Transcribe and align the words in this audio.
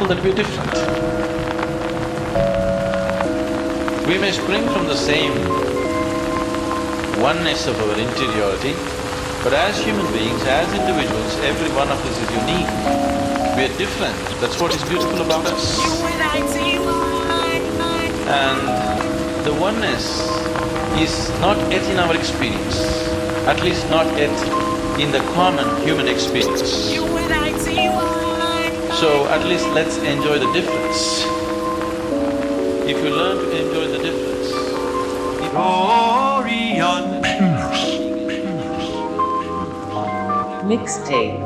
wonderful 0.00 0.16
that 0.16 0.24
we're 0.24 0.34
different. 0.34 0.72
We 4.06 4.18
may 4.18 4.32
spring 4.32 4.66
from 4.68 4.86
the 4.86 4.96
same 4.96 5.32
oneness 7.20 7.66
of 7.66 7.78
our 7.80 7.98
interiority, 7.98 8.74
but 9.44 9.52
as 9.52 9.82
human 9.82 10.06
beings, 10.12 10.42
as 10.44 10.72
individuals, 10.72 11.36
every 11.44 11.70
one 11.76 11.88
of 11.88 11.98
us 12.06 12.16
is 12.24 12.30
unique. 12.42 12.70
We 13.56 13.64
are 13.68 13.78
different. 13.78 14.16
That's 14.40 14.60
what 14.60 14.74
is 14.74 14.82
beautiful 14.88 15.20
about 15.20 15.46
us. 15.46 15.78
And 18.28 19.44
the 19.44 19.52
oneness 19.60 20.20
is 20.98 21.30
not 21.40 21.58
yet 21.70 21.84
in 21.90 21.98
our 21.98 22.14
experience, 22.14 22.80
at 23.46 23.62
least 23.62 23.88
not 23.90 24.06
yet 24.16 24.36
in 24.98 25.12
the 25.12 25.20
common 25.34 25.66
human 25.82 26.08
experience. 26.08 27.49
So 29.00 29.26
at 29.28 29.42
least 29.48 29.66
let's 29.72 29.96
enjoy 29.96 30.38
the 30.38 30.52
difference. 30.52 31.24
If 32.84 33.02
you 33.02 33.08
learn 33.08 33.38
to 33.38 33.50
enjoy 33.56 33.86
the 33.88 33.98
difference, 33.98 34.52
if 35.40 35.52
Dorian. 35.54 37.22
Mixtape. 40.68 41.40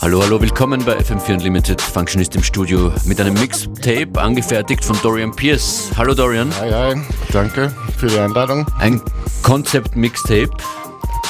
Hallo, 0.00 0.22
hallo, 0.22 0.40
willkommen 0.40 0.82
bei 0.86 0.96
FM4 0.96 1.34
Unlimited. 1.34 1.82
Functionist 1.82 2.34
im 2.34 2.42
Studio 2.42 2.90
mit 3.04 3.20
einem 3.20 3.34
Mixtape 3.34 4.18
angefertigt 4.18 4.82
von 4.82 4.98
Dorian 5.02 5.36
Pierce. 5.36 5.90
Hallo 5.98 6.14
Dorian. 6.14 6.50
Hi, 6.58 6.70
hi, 6.72 7.02
danke 7.34 7.70
für 7.98 8.06
die 8.06 8.18
Einladung. 8.18 8.64
Ein 8.78 9.02
Concept-Mixtape. 9.42 10.77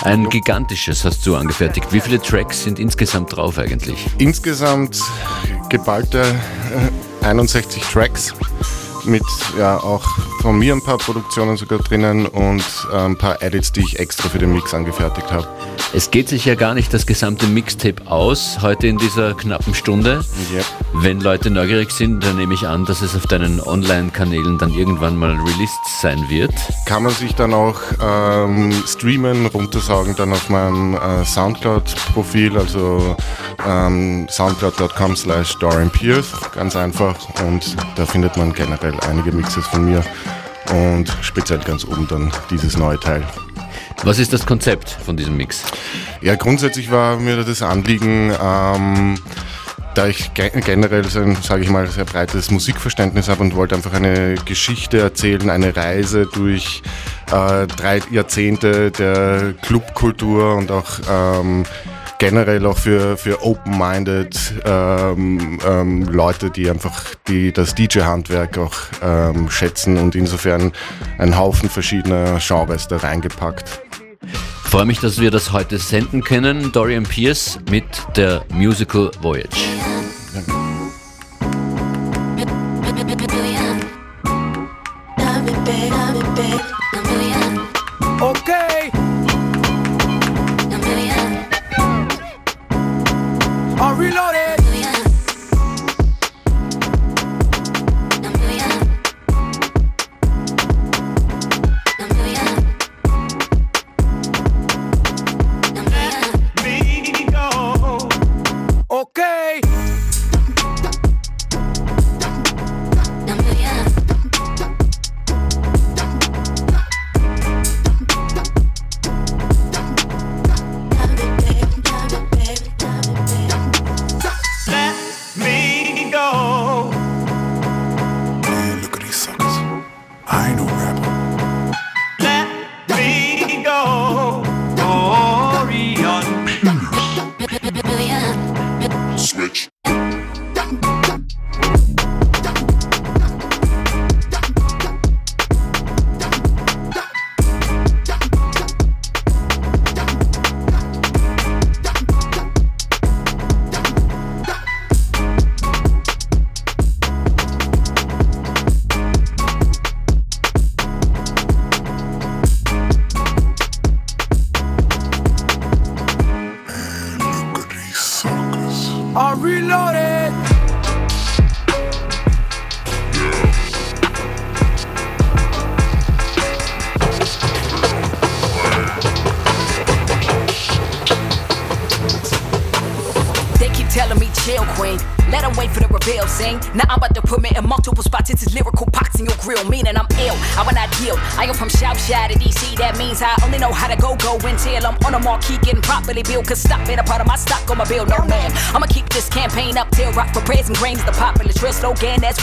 Ein 0.03 0.29
gigantisches 0.29 1.05
hast 1.05 1.27
du 1.27 1.35
angefertigt. 1.35 1.93
Wie 1.93 2.01
viele 2.01 2.21
Tracks 2.21 2.63
sind 2.63 2.79
insgesamt 2.79 3.37
drauf 3.37 3.59
eigentlich? 3.59 4.07
Insgesamt 4.19 5.01
geballte 5.69 6.23
äh, 7.23 7.25
61 7.25 7.83
Tracks 7.83 8.33
mit 9.05 9.23
ja 9.59 9.77
auch 9.79 10.07
von 10.41 10.59
mir 10.59 10.75
ein 10.75 10.83
paar 10.83 10.99
Produktionen 10.99 11.57
sogar 11.57 11.81
drinnen 11.81 12.27
und 12.27 12.65
äh, 12.93 12.97
ein 12.97 13.19
paar 13.19 13.43
Edits, 13.43 13.73
die 13.73 13.81
ich 13.81 13.99
extra 13.99 14.29
für 14.29 14.39
den 14.39 14.53
Mix 14.53 14.73
angefertigt 14.73 15.33
habe. 15.33 15.49
Es 15.95 16.11
geht 16.11 16.29
sich 16.29 16.45
ja 16.45 16.55
gar 16.55 16.75
nicht 16.75 16.93
das 16.93 17.07
gesamte 17.07 17.47
Mixtape 17.47 18.07
aus, 18.11 18.59
heute 18.61 18.87
in 18.87 18.99
dieser 18.99 19.33
knappen 19.35 19.75
Stunde. 19.75 20.23
Yep. 20.53 20.65
Wenn 20.97 21.21
Leute 21.21 21.51
neugierig 21.51 21.91
sind, 21.93 22.23
dann 22.23 22.37
nehme 22.37 22.53
ich 22.53 22.67
an, 22.67 22.85
dass 22.85 23.01
es 23.01 23.17
auf 23.17 23.27
deinen 23.27 23.59
Online-Kanälen 23.61 24.59
dann 24.59 24.75
irgendwann 24.75 25.17
mal 25.17 25.31
released 25.31 26.01
sein 26.03 26.29
wird. 26.29 26.53
Kann 26.85 27.05
man 27.05 27.13
sich 27.13 27.35
dann 27.35 27.55
auch 27.55 27.81
ähm, 28.03 28.71
streamen, 28.87 29.47
runtersaugen 29.47 30.15
dann 30.15 30.33
auf 30.33 30.51
meinem 30.51 30.95
äh, 30.95 31.25
Soundcloud-Profil, 31.25 32.59
also 32.59 33.17
ähm, 33.67 34.29
soundcloud.com 34.29 35.17
slash 35.17 35.57
Pierce, 35.93 36.33
ganz 36.55 36.77
einfach 36.77 37.17
und 37.47 37.77
da 37.97 38.05
findet 38.05 38.37
man 38.37 38.53
generell 38.53 38.95
einige 39.09 39.33
Mixes 39.33 39.67
von 39.67 39.87
mir 39.87 40.05
und 40.71 41.11
speziell 41.23 41.61
ganz 41.61 41.85
oben 41.85 42.07
dann 42.09 42.31
dieses 42.51 42.77
neue 42.77 43.01
Teil. 43.01 43.27
Was 44.05 44.19
ist 44.19 44.33
das 44.33 44.47
Konzept 44.47 44.91
von 44.91 45.17
diesem 45.17 45.37
Mix? 45.37 45.63
Ja, 46.21 46.37
grundsätzlich 46.37 46.91
war 46.91 47.19
mir 47.19 47.43
das 47.45 47.63
Anliegen, 47.63 48.33
ähm, 48.43 49.19
da 49.95 50.07
ich 50.07 50.33
ge 50.35 50.51
generell 50.65 51.05
so 51.05 51.21
ein, 51.21 51.37
sage 51.37 51.65
ich 51.65 51.71
mal, 51.71 51.87
sehr 51.89 52.05
breites 52.05 52.51
Musikverständnis 52.51 53.29
habe 53.29 53.43
und 53.43 53.57
wollte 53.57 53.75
einfach 53.75 53.93
eine 53.93 54.37
Geschichte 54.45 54.99
erzählen, 55.01 55.51
eine 55.51 55.75
Reise 55.75 56.27
durch 56.27 56.83
äh, 57.33 57.67
drei 57.67 58.01
Jahrzehnte 58.11 58.93
der 58.93 59.55
Clubkultur 59.63 60.55
und 60.55 60.71
auch 60.71 61.01
ähm, 61.11 61.65
generell 62.19 62.67
auch 62.67 62.79
für, 62.79 63.17
für 63.17 63.43
open-minded 63.45 64.37
ähm, 64.65 65.59
ähm, 65.67 66.05
Leute, 66.05 66.51
die 66.51 66.71
einfach 66.71 67.05
die, 67.27 67.53
das 67.53 67.75
DJ-Handwerk 67.75 68.59
auch 68.59 68.75
ähm, 69.03 69.51
schätzen 69.51 69.99
und 69.99 70.15
insofern 70.15 70.73
einen 71.19 71.37
Haufen 71.37 71.69
verschiedener 71.69 72.39
Genres 72.41 72.89
da 72.89 72.99
reingepackt. 72.99 73.88
Freue 74.65 74.85
mich, 74.85 75.01
dass 75.01 75.21
wir 75.21 75.31
das 75.31 75.53
heute 75.53 75.79
senden 75.79 76.23
können. 76.23 76.73
Dorian 76.73 77.05
Pierce 77.05 77.59
mit 77.71 77.85
der 78.17 78.45
Musical 78.53 79.11
Voyage. 79.21 79.57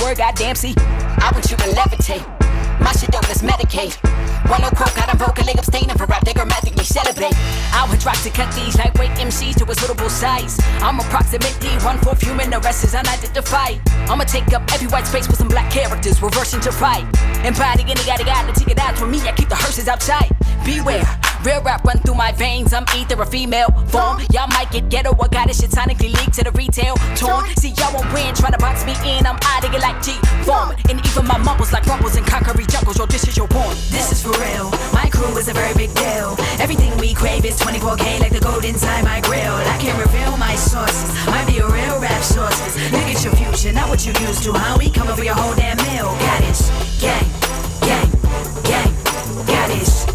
Word, 0.05 0.17
goddamn. 0.17 0.55
See, 0.55 0.73
I 0.77 1.31
want 1.33 1.49
you 1.49 1.57
to 1.57 1.69
levitate. 1.73 2.23
My 2.79 2.91
shit 2.91 3.09
don't 3.09 3.27
let's 3.27 3.41
medicate. 3.41 3.97
One 4.49 4.61
no 4.61 4.69
quote, 4.69 4.93
got 4.93 5.11
a 5.11 5.17
vocally 5.17 5.53
abstaining 5.57 5.97
for 5.97 6.05
rap, 6.05 6.23
they 6.23 6.33
grammatically 6.33 6.83
celebrate. 6.83 7.33
I 7.73 7.87
would 7.89 7.99
drop 7.99 8.17
to 8.21 8.29
cut 8.29 8.53
these 8.53 8.77
lightweight 8.77 9.17
MCs 9.17 9.55
to 9.57 9.71
a 9.71 9.73
suitable 9.73 10.09
size. 10.09 10.59
I'm 10.85 10.99
approximately 10.99 11.69
one 11.83 11.97
fourth 11.97 12.21
human, 12.21 12.51
the 12.51 12.59
rest 12.59 12.83
is 12.83 12.93
unidentified. 12.93 13.81
I'ma 14.07 14.25
take 14.25 14.53
up 14.53 14.61
every 14.71 14.87
white 14.87 15.07
space 15.07 15.27
with 15.27 15.37
some 15.37 15.47
black 15.47 15.71
characters, 15.71 16.21
reversing 16.21 16.61
to 16.61 16.71
right. 16.77 17.05
Embodying 17.43 17.87
the 17.87 18.53
take 18.53 18.67
it 18.67 18.79
out 18.79 18.95
for 18.97 19.07
me, 19.07 19.19
I 19.21 19.31
keep 19.31 19.49
the 19.49 19.55
hearses 19.55 19.87
outside 19.87 20.34
through 22.15 22.23
my 22.23 22.31
veins. 22.31 22.73
I'm 22.73 22.85
either 22.95 23.21
a 23.21 23.25
female 23.25 23.69
form. 23.87 24.19
Y'all 24.31 24.47
might 24.47 24.71
get 24.71 24.89
ghetto. 24.89 25.11
I 25.21 25.27
got 25.27 25.49
it 25.49 25.55
shitonically 25.55 26.13
leaked 26.13 26.33
to 26.33 26.43
the 26.43 26.51
retail 26.51 26.95
torn. 27.15 27.45
See, 27.57 27.73
y'all 27.77 27.93
won't 27.93 28.11
win. 28.13 28.33
Try 28.35 28.51
to 28.51 28.57
box 28.57 28.85
me 28.85 28.93
in. 29.03 29.25
I'm 29.25 29.37
out 29.43 29.63
of 29.63 29.73
like 29.81 30.01
G 30.01 30.13
form. 30.43 30.75
And 30.89 31.05
even 31.05 31.27
my 31.27 31.37
mumbles 31.37 31.73
like 31.73 31.85
rumbles 31.85 32.15
and 32.15 32.25
concrete 32.25 32.69
jungles. 32.69 32.97
Yo, 32.97 33.05
this 33.05 33.27
is 33.27 33.37
your 33.37 33.47
point. 33.47 33.77
This 33.91 34.11
is 34.11 34.23
for 34.23 34.31
real. 34.39 34.71
My 34.93 35.09
crew 35.11 35.35
is 35.37 35.47
a 35.47 35.53
very 35.53 35.73
big 35.75 35.93
deal. 35.95 36.35
Everything 36.59 36.95
we 36.97 37.13
crave 37.13 37.45
is 37.45 37.59
24K 37.59 38.19
like 38.19 38.31
the 38.31 38.39
gold 38.39 38.65
inside 38.65 39.03
my 39.03 39.21
grill. 39.21 39.55
I 39.67 39.77
can 39.79 39.99
reveal 39.99 40.37
my 40.37 40.55
sources. 40.55 41.11
Might 41.27 41.47
be 41.47 41.59
a 41.59 41.67
real 41.67 41.99
rap 41.99 42.23
sources. 42.23 42.75
Look 42.91 43.07
at 43.11 43.23
your 43.23 43.33
future, 43.35 43.73
not 43.73 43.89
what 43.89 44.05
you 44.05 44.13
used 44.25 44.43
to. 44.43 44.53
How 44.53 44.73
huh? 44.73 44.77
we 44.79 44.89
come 44.89 45.07
over 45.07 45.23
your 45.23 45.35
whole 45.35 45.55
damn 45.55 45.77
meal. 45.77 46.09
Got 46.23 46.41
it. 46.43 46.57
Gang, 46.99 47.27
gang, 47.81 48.09
gang. 48.63 48.91
Got 49.45 49.69
it. 49.71 50.14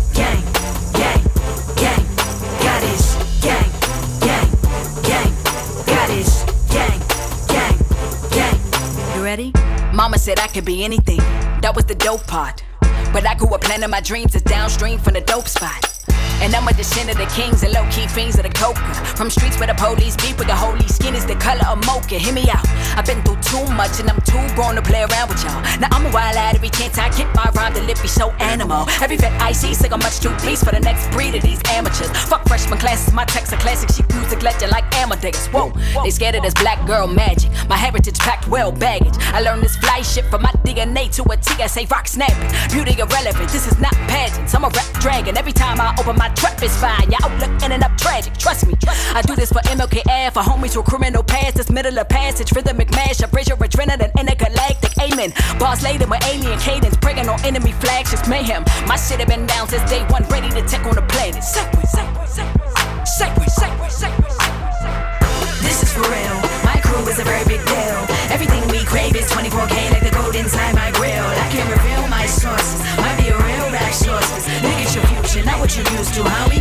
Mama 10.10 10.18
said 10.18 10.40
I 10.40 10.48
could 10.48 10.64
be 10.64 10.82
anything. 10.82 11.18
That 11.62 11.72
was 11.76 11.84
the 11.84 11.94
dope 11.94 12.26
part. 12.26 12.64
But 13.12 13.24
I 13.28 13.36
grew 13.36 13.54
up 13.54 13.60
planning 13.60 13.90
my 13.90 14.00
dreams 14.00 14.34
is 14.34 14.42
downstream 14.42 14.98
from 14.98 15.14
the 15.14 15.20
dope 15.20 15.46
spot. 15.46 15.99
And 16.40 16.54
I'm 16.54 16.66
a 16.66 16.72
descendant 16.72 17.20
of 17.20 17.28
the 17.28 17.34
kings 17.34 17.62
and 17.62 17.72
low 17.72 17.84
key 17.90 18.06
fiends 18.08 18.36
of 18.38 18.44
the 18.44 18.50
coca. 18.50 18.80
From 19.16 19.30
streets 19.30 19.58
where 19.58 19.68
the 19.68 19.74
police 19.74 20.16
beat 20.16 20.38
with 20.38 20.48
the 20.48 20.56
holy 20.56 20.88
skin 20.88 21.14
is 21.14 21.26
the 21.26 21.36
color 21.36 21.66
of 21.68 21.84
mocha. 21.86 22.16
Hear 22.16 22.32
me 22.32 22.48
out. 22.50 22.66
I've 22.96 23.06
been 23.06 23.22
through 23.22 23.40
too 23.42 23.64
much 23.74 24.00
and 24.00 24.08
I'm 24.08 24.20
too 24.22 24.42
grown 24.54 24.74
to 24.76 24.82
play 24.82 25.02
around 25.02 25.28
with 25.28 25.42
y'all. 25.44 25.60
Now 25.80 25.88
I'm 25.92 26.06
a 26.06 26.10
wild 26.12 26.36
lad 26.36 26.56
every 26.56 26.70
chance 26.70 26.98
I 26.98 27.08
get 27.16 27.28
my 27.34 27.50
rhyme 27.54 27.74
be 27.74 28.08
so 28.08 28.30
animal. 28.40 28.88
Every 29.02 29.16
vet 29.16 29.32
I 29.40 29.52
see 29.52 29.74
sick 29.74 29.92
of 29.92 30.00
much 30.00 30.20
too 30.20 30.30
please 30.38 30.62
for 30.62 30.70
the 30.70 30.80
next 30.80 31.10
breed 31.10 31.34
of 31.34 31.42
these 31.42 31.60
amateurs. 31.68 32.10
Fuck 32.28 32.46
freshman 32.48 32.78
classes, 32.78 33.12
my 33.12 33.24
texts 33.24 33.52
are 33.52 33.60
classic. 33.60 33.90
She 33.90 34.02
music 34.14 34.42
legend 34.42 34.72
like 34.72 34.84
Amadeus. 34.96 35.46
Whoa, 35.48 35.72
they 36.02 36.10
scared 36.10 36.34
of 36.36 36.42
this 36.42 36.54
black 36.54 36.84
girl 36.86 37.06
magic. 37.06 37.50
My 37.68 37.76
heritage 37.76 38.18
packed 38.18 38.48
well 38.48 38.72
baggage. 38.72 39.14
I 39.32 39.40
learned 39.40 39.62
this 39.62 39.76
fly 39.76 40.02
shit 40.02 40.24
from 40.26 40.42
my 40.42 40.52
DNA 40.64 41.10
to 41.16 41.22
a 41.30 41.36
TSA 41.42 41.86
rock 41.90 42.08
snapping. 42.08 42.50
Beauty 42.70 43.00
irrelevant, 43.00 43.50
this 43.50 43.66
is 43.66 43.78
not 43.78 43.94
pageants. 44.08 44.54
I'm 44.54 44.64
a 44.64 44.68
rap 44.68 44.92
dragon. 45.00 45.36
Every 45.36 45.52
time 45.52 45.80
I 45.80 45.94
open 45.98 46.16
my 46.16 46.29
trap 46.34 46.62
is 46.62 46.76
fine. 46.76 47.10
Your 47.10 47.20
outlook 47.24 47.50
ending 47.62 47.82
up 47.82 47.96
tragic. 47.96 48.36
Trust 48.38 48.66
me. 48.66 48.74
I 49.14 49.22
do 49.22 49.34
this 49.34 49.50
for 49.50 49.60
MLKF, 49.62 50.32
for 50.32 50.42
homies 50.42 50.76
with 50.76 50.86
criminal 50.86 51.22
past. 51.22 51.56
This 51.56 51.70
middle 51.70 51.98
of 51.98 52.08
passage, 52.08 52.52
rhythmic 52.52 52.90
mash, 52.92 53.20
a 53.20 53.28
bridge 53.28 53.48
your 53.48 53.56
adrenaline, 53.58 54.14
intergalactic. 54.18 54.92
Amen. 55.00 55.32
Boss 55.58 55.82
laden 55.82 56.08
with 56.10 56.24
alien 56.26 56.58
cadence, 56.60 56.96
breaking 56.96 57.28
on 57.28 57.40
enemy 57.44 57.72
flags, 57.72 58.10
just 58.10 58.28
mayhem. 58.28 58.64
My 58.86 58.96
shit 58.96 59.18
have 59.20 59.28
been 59.28 59.46
down 59.46 59.68
since 59.68 59.88
day 59.90 60.04
one, 60.08 60.24
ready 60.24 60.48
to 60.50 60.62
take 60.66 60.84
on 60.84 60.94
the 60.94 61.02
planet. 61.02 61.42
Segway, 61.42 61.86
segway, 61.88 62.28
segway, 63.04 63.48
segway, 63.48 63.90
segway. 63.90 64.30
This 65.62 65.82
is 65.82 65.92
for 65.92 66.02
real. 66.02 66.36
My 66.64 66.80
crew 66.82 67.06
is 67.08 67.18
a 67.18 67.24
very 67.24 67.44
big 67.46 67.64
deal. 67.64 68.06
Everything 68.30 68.62
we 68.68 68.84
crave 68.84 69.16
is 69.16 69.30
24K 69.30 69.90
like 69.90 70.02
the 70.02 70.10
gold 70.10 70.34
inside 70.34 70.74
my 70.74 70.90
grill. 70.90 70.99
I 70.99 70.99
used 76.00 76.14
to, 76.14 76.24
how 76.24 76.48
We 76.48 76.59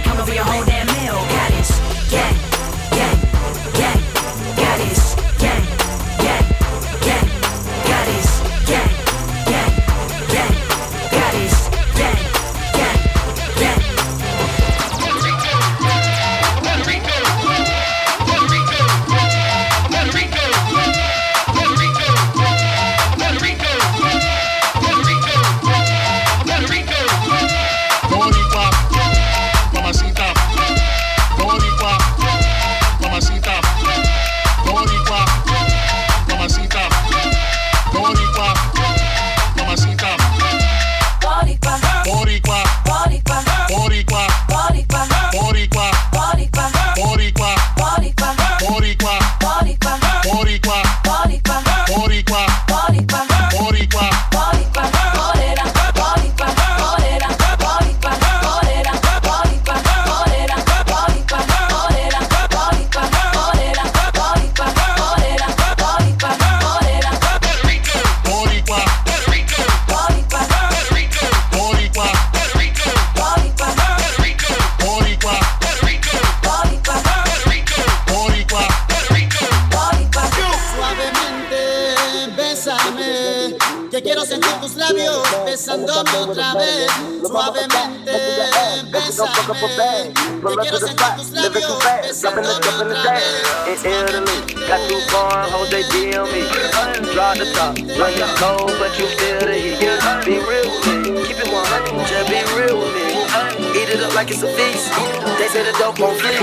Top, 97.70 97.78
when 97.78 98.14
it's 98.18 98.40
cold, 98.40 98.72
but 98.80 98.98
you 98.98 99.06
feel 99.06 99.40
the 99.42 99.54
heat. 99.54 99.80
Be 100.26 100.40
real 100.40 100.72
with 100.72 100.88
me, 100.88 101.28
keep 101.28 101.38
it 101.38 101.48
100, 101.48 102.08
just 102.08 102.28
be 102.28 102.42
real 102.58 102.80
with 102.80 103.64
me. 103.64 103.69
It 103.90 104.04
up 104.04 104.14
like 104.14 104.30
it's 104.30 104.44
a 104.44 104.48
feast. 104.54 104.94
They 105.42 105.48
say 105.50 105.66
the 105.66 105.74
dope 105.80 105.98
won't 105.98 106.22
flee. 106.22 106.38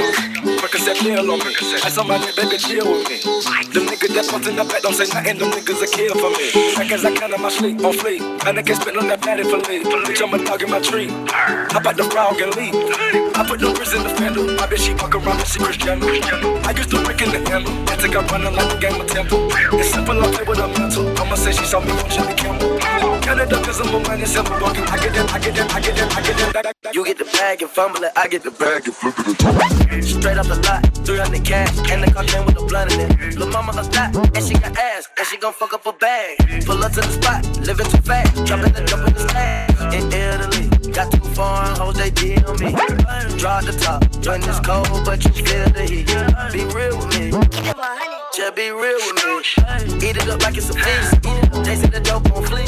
Percocet 0.58 0.98
pill 0.98 1.30
on 1.30 1.38
me. 1.38 1.54
I 1.78 1.88
somebody 1.88 2.26
baby 2.34 2.58
chill 2.58 2.90
with 2.90 3.06
me. 3.06 3.22
Them 3.70 3.86
niggas 3.86 4.14
that 4.18 4.26
pumped 4.26 4.48
in 4.48 4.56
the 4.56 4.64
back 4.64 4.82
don't 4.82 4.94
say 4.94 5.06
nothing. 5.06 5.38
Them 5.38 5.54
niggas 5.54 5.78
a 5.78 5.86
kill 5.86 6.14
for 6.18 6.30
me. 6.34 6.50
As 6.90 7.04
I 7.04 7.14
can 7.14 7.32
on 7.34 7.40
my 7.40 7.48
sleep 7.48 7.78
on 7.84 7.92
fleek. 7.94 8.18
And 8.46 8.58
I 8.58 8.62
can 8.62 8.74
spit 8.74 8.96
on 8.98 9.06
that 9.06 9.22
patty 9.22 9.44
for 9.44 9.62
leave. 9.62 9.86
Bitch, 9.86 10.22
I'm 10.26 10.34
a 10.34 10.42
dog 10.42 10.62
in 10.62 10.70
my 10.70 10.80
tree. 10.80 11.06
Hop 11.70 11.86
out 11.86 11.96
the 11.96 12.02
frog 12.10 12.40
and 12.42 12.50
leave. 12.56 12.74
I 12.74 13.46
put 13.46 13.60
no 13.60 13.72
bricks 13.72 13.94
in 13.94 14.02
the 14.02 14.10
fender. 14.10 14.42
My 14.58 14.66
bitch 14.66 14.82
she 14.82 14.94
fuck 14.98 15.14
around 15.14 15.38
and 15.38 15.46
she 15.46 15.60
Cristiano. 15.62 16.02
I 16.66 16.74
used 16.74 16.90
to 16.90 16.98
break 17.04 17.22
in 17.22 17.30
the 17.30 17.38
handle. 17.46 17.70
I 17.86 17.94
take 17.94 18.14
her 18.18 18.26
running 18.26 18.54
like 18.58 18.74
a 18.74 18.78
game 18.80 19.00
of 19.00 19.06
temple. 19.06 19.46
It's 19.78 19.94
simple, 19.94 20.18
I 20.18 20.26
play 20.34 20.42
with 20.42 20.58
a 20.58 20.66
mental. 20.66 21.06
I'ma 21.14 21.36
say 21.36 21.52
she 21.52 21.64
saw 21.64 21.78
me 21.78 21.92
on 21.94 22.10
Jimmy 22.10 22.34
Kimmel. 22.34 22.80
Canada, 23.26 23.58
visible 23.62 24.00
money, 24.00 24.24
simple 24.24 24.58
walking. 24.60 24.84
I 24.84 24.96
get 24.98 25.12
them, 25.12 25.26
I 25.30 25.38
get 25.38 25.54
them, 25.54 25.68
I 25.70 25.80
get 25.80 25.96
them, 25.96 26.08
I 26.10 26.22
get 26.22 26.36
them. 26.38 26.52
That, 26.52 26.64
that, 26.64 26.76
that. 26.82 26.94
You 26.94 27.04
get 27.04 27.18
the 27.18 27.24
bag 27.36 27.62
and 27.62 27.70
fumble 27.70 28.02
it, 28.02 28.12
I 28.16 28.28
get 28.28 28.42
the 28.42 28.50
bag 28.50 28.86
and 28.86 28.94
flip 28.94 29.14
it 29.18 29.26
and 29.26 30.04
Straight 30.04 30.38
off 30.38 30.48
the 30.48 30.56
lot, 30.66 30.82
300 31.06 31.44
cash, 31.44 31.90
and 31.90 32.02
the 32.02 32.10
car 32.10 32.24
came 32.24 32.44
with 32.46 32.56
a 32.58 32.64
blunt 32.64 32.92
in 32.92 33.00
it. 33.00 33.36
Lil' 33.38 33.50
mama 33.50 33.72
a 33.72 33.84
thot, 33.84 34.14
and 34.16 34.44
she 34.44 34.54
got 34.54 34.76
ass, 34.76 35.08
and 35.18 35.26
she 35.26 35.36
gon' 35.36 35.52
fuck 35.52 35.72
up 35.72 35.86
a 35.86 35.92
bag. 35.92 36.64
Pull 36.64 36.82
up 36.82 36.92
to 36.92 37.00
the 37.00 37.12
spot, 37.12 37.44
living 37.66 37.86
too 37.86 38.02
fast, 38.02 38.44
dropping 38.44 38.72
the 38.72 38.82
jump 38.84 39.06
in 39.06 39.14
the 39.14 39.28
stash. 39.28 39.94
In 39.94 40.04
Italy, 40.12 40.92
got 40.92 41.10
two 41.12 41.20
foreign 41.36 41.76
hoes, 41.76 41.96
they 41.96 42.10
deal 42.10 42.54
me. 42.56 42.72
Draw 43.38 43.60
the 43.60 43.76
top, 43.80 44.04
when 44.26 44.42
it's 44.42 44.60
cold, 44.60 45.04
but 45.04 45.24
you 45.24 45.32
feel 45.32 45.68
the 45.70 45.84
heat. 45.84 46.06
Be 46.52 46.64
real 46.74 46.96
with 46.98 47.10
me, 47.16 47.30
just 48.34 48.54
be 48.56 48.70
real 48.70 49.00
with 49.06 49.16
me. 49.24 49.26
Eat 50.08 50.16
it 50.16 50.28
up 50.28 50.42
like 50.42 50.56
it's 50.56 50.70
a 50.70 50.74
feast. 50.74 51.22
They 51.64 51.76
say 51.76 51.88
the 51.88 52.00
dope 52.00 52.28
won't 52.30 52.46
flee. 52.48 52.66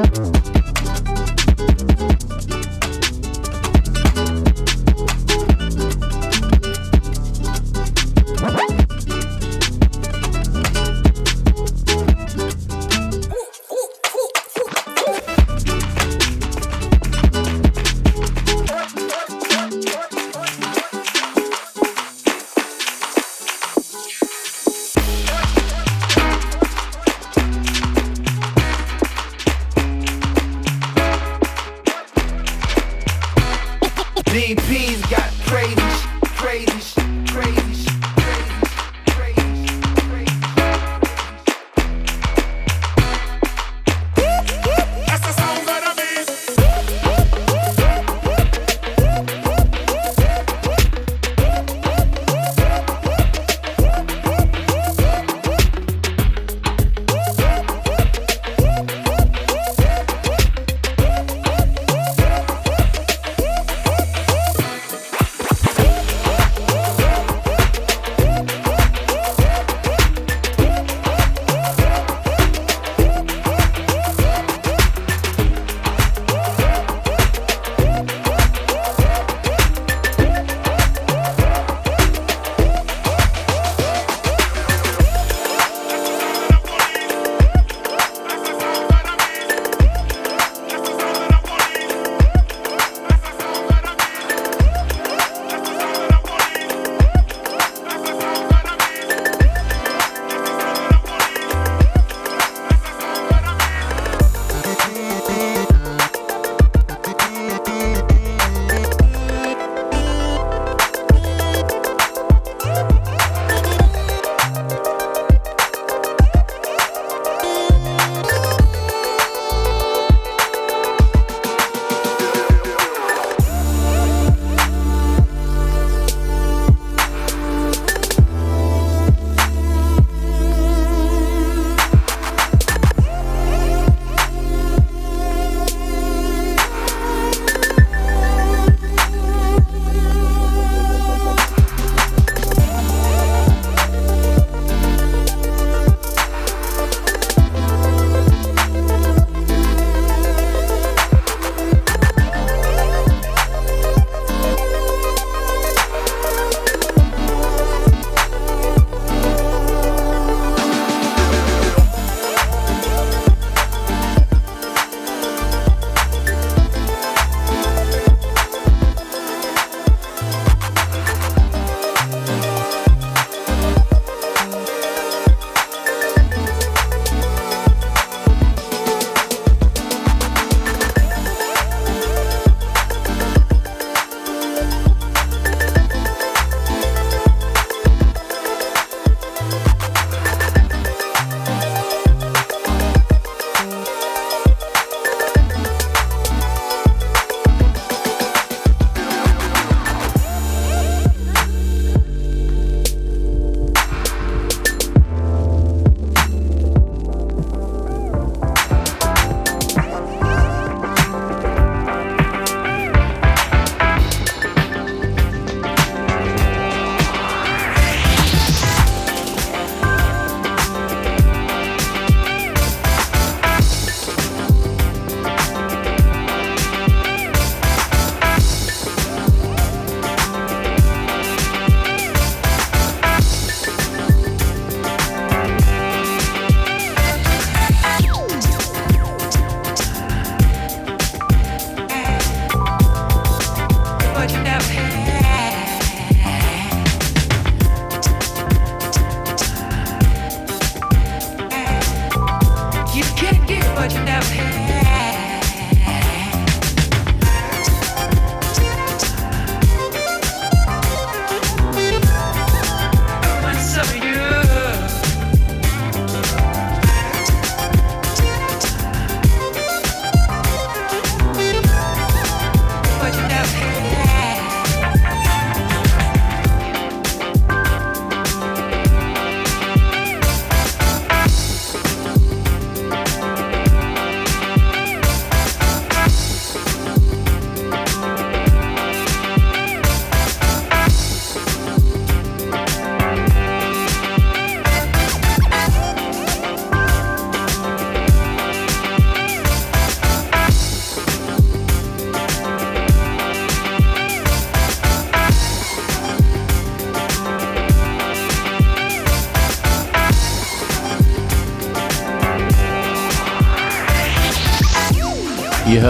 Mm-hmm. 0.00 0.49
DP's 34.30 35.04
got 35.10 35.28
crazy, 35.44 35.74
crazy 36.36 36.99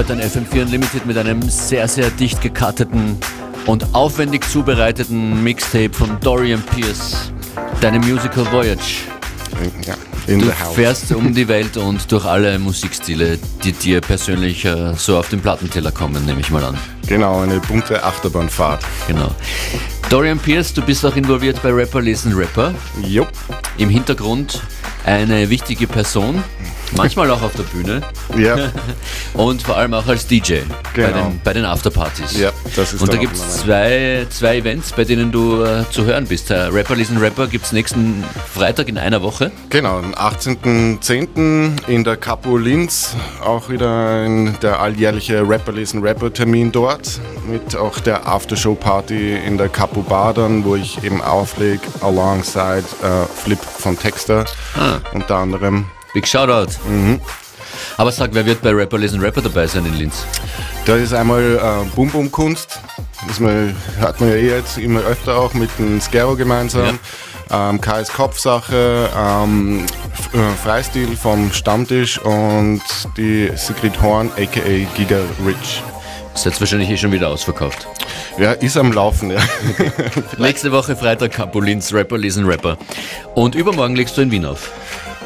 hört 0.01 0.11
ein 0.13 0.21
FM4 0.23 0.63
Unlimited 0.63 1.05
mit 1.05 1.19
einem 1.19 1.43
sehr, 1.51 1.87
sehr 1.87 2.09
dicht 2.09 2.41
gekarteten 2.41 3.19
und 3.67 3.95
aufwendig 3.95 4.49
zubereiteten 4.49 5.45
Mixtape 5.45 5.93
von 5.93 6.19
Dorian 6.21 6.63
Pierce. 6.63 7.31
Deine 7.83 7.99
Musical 7.99 8.51
Voyage. 8.51 9.03
Ja, 9.87 9.95
in 10.27 10.39
Du 10.39 10.51
fährst 10.75 11.13
um 11.13 11.35
die 11.35 11.47
Welt 11.49 11.77
und 11.77 12.11
durch 12.11 12.25
alle 12.25 12.59
Musikstile, 12.59 13.39
die 13.63 13.73
dir 13.73 14.01
persönlich 14.01 14.65
äh, 14.65 14.95
so 14.95 15.19
auf 15.19 15.29
den 15.29 15.43
Plattenteller 15.43 15.93
kommen, 15.93 16.25
nehme 16.25 16.41
ich 16.41 16.51
mal 16.51 16.65
an. 16.65 16.79
Genau, 17.07 17.43
eine 17.43 17.61
bunte 17.61 18.03
Achterbahnfahrt. 18.03 18.83
Genau. 19.07 19.35
Dorian 20.09 20.39
Pierce, 20.39 20.73
du 20.73 20.81
bist 20.81 21.05
auch 21.05 21.15
involviert 21.15 21.63
bei 21.63 21.71
Rapper 21.71 22.01
Lesen 22.01 22.33
Rapper. 22.33 22.73
Jupp. 23.07 23.29
Im 23.77 23.91
Hintergrund 23.91 24.63
eine 25.05 25.51
wichtige 25.51 25.87
Person, 25.87 26.43
manchmal 26.97 27.31
auch 27.31 27.43
auf 27.43 27.53
der 27.55 27.63
Bühne 27.65 28.01
Ja, 28.37 28.57
und 29.35 29.63
vor 29.63 29.77
allem 29.77 29.95
auch 29.95 30.07
als 30.07 30.27
DJ 30.27 30.61
bei, 30.95 31.03
Genau. 31.03 31.13
den, 31.29 31.41
bei 31.45 31.53
den 31.53 31.65
Afterpartys. 31.65 32.37
Ja, 32.39 32.51
das 32.77 32.93
ist 32.93 33.01
Und 33.03 33.13
da 33.13 33.17
gibt 33.17 33.35
es 33.37 33.59
zwei, 33.61 34.27
zwei 34.31 34.59
Events, 34.59 34.93
bei 34.93 35.05
denen 35.05 35.31
du 35.33 35.63
äh, 35.63 35.85
zu 35.91 36.05
hören 36.05 36.27
bist. 36.27 36.51
Der 36.51 36.73
Rapper 36.73 36.97
Lesen 36.97 37.19
Rapper 37.19 37.47
gibt 37.47 37.65
es 37.67 37.73
nächsten 37.73 38.25
Freitag 38.55 38.89
in 38.89 38.99
einer 38.99 39.23
Woche. 39.23 39.51
genau, 39.71 39.99
am 39.99 40.13
18.10. 40.15 41.89
in 41.89 42.05
der 42.05 42.17
Capo 42.17 42.57
Linz, 42.57 43.15
auch 43.45 43.69
wieder 43.69 44.25
ein, 44.25 44.57
der 44.63 44.81
alljährliche 44.81 45.47
Rapper 45.49 45.73
lesen 45.73 46.03
Rapper 46.03 46.33
Termin 46.33 46.73
dort, 46.73 47.21
mit 47.49 47.77
auch 47.77 47.99
der 48.01 48.27
Aftershow 48.27 48.75
Party 48.75 49.35
in 49.37 49.59
der 49.59 49.69
Capo 49.69 50.03
Bar 50.03 50.35
dann, 50.35 50.65
wo 50.65 50.77
ich 50.77 51.03
eben 51.05 51.21
auflege, 51.23 51.81
alongside 52.01 52.85
äh, 53.03 53.27
Flip 53.43 53.59
von 53.61 53.99
Texter 53.99 54.45
Ah. 54.79 54.99
unter 55.13 55.37
anderem. 55.37 55.87
Big 56.13 56.27
Shoutout. 56.27 56.73
Mhm. 56.89 57.21
Aber 57.97 58.13
sag, 58.13 58.31
wer 58.33 58.47
wird 58.47 58.63
bei 58.63 58.71
Rapper 58.71 58.99
Lesen 58.99 59.21
Rapper 59.21 59.43
dabei 59.43 59.67
sein 59.67 59.85
in 59.87 59.97
Linz? 59.97 60.25
Da 60.87 60.97
ist 60.97 61.13
einmal 61.13 61.57
äh, 61.57 61.95
Bum 61.95 62.11
Bum 62.11 62.33
Kunst, 62.33 62.81
das 63.29 63.39
man, 63.41 63.77
hat 64.01 64.21
man 64.21 64.31
ja 64.31 64.37
eh 64.37 64.49
jetzt 64.49 64.79
immer 64.79 65.01
öfter 65.01 65.37
auch 65.37 65.55
mit 65.55 65.71
dem 65.79 66.01
Scaro 66.01 66.37
gemeinsam. 66.37 66.99
Ähm, 67.53 67.81
KS 67.81 68.13
Kopfsache, 68.13 69.11
ähm, 69.17 69.85
äh, 70.33 70.39
Freistil 70.63 71.17
vom 71.17 71.53
Stammtisch 71.53 72.19
und 72.19 72.81
die 73.17 73.51
Sigrid 73.57 74.01
Horn 74.01 74.31
aka 74.37 74.87
Giga 74.97 75.19
Rich. 75.45 75.83
Ist 76.35 76.45
jetzt 76.45 76.61
wahrscheinlich 76.61 76.89
eh 76.91 76.97
schon 76.97 77.11
wieder 77.11 77.29
ausverkauft. 77.29 77.89
Ja, 78.39 78.53
ist 78.53 78.77
am 78.77 78.93
Laufen, 78.93 79.33
ja. 79.33 79.41
Nächste 80.39 80.71
Woche 80.71 80.95
Freitag 80.95 81.33
Capo 81.33 81.61
Linz, 81.61 81.93
Rapper 81.93 82.19
Lesen 82.19 82.47
Rapper. 82.47 82.79
Und 83.35 83.57
übermorgen 83.57 83.97
legst 83.97 84.17
du 84.17 84.23
in 84.23 84.31
Wien 84.31 84.47
auf. 84.47 84.71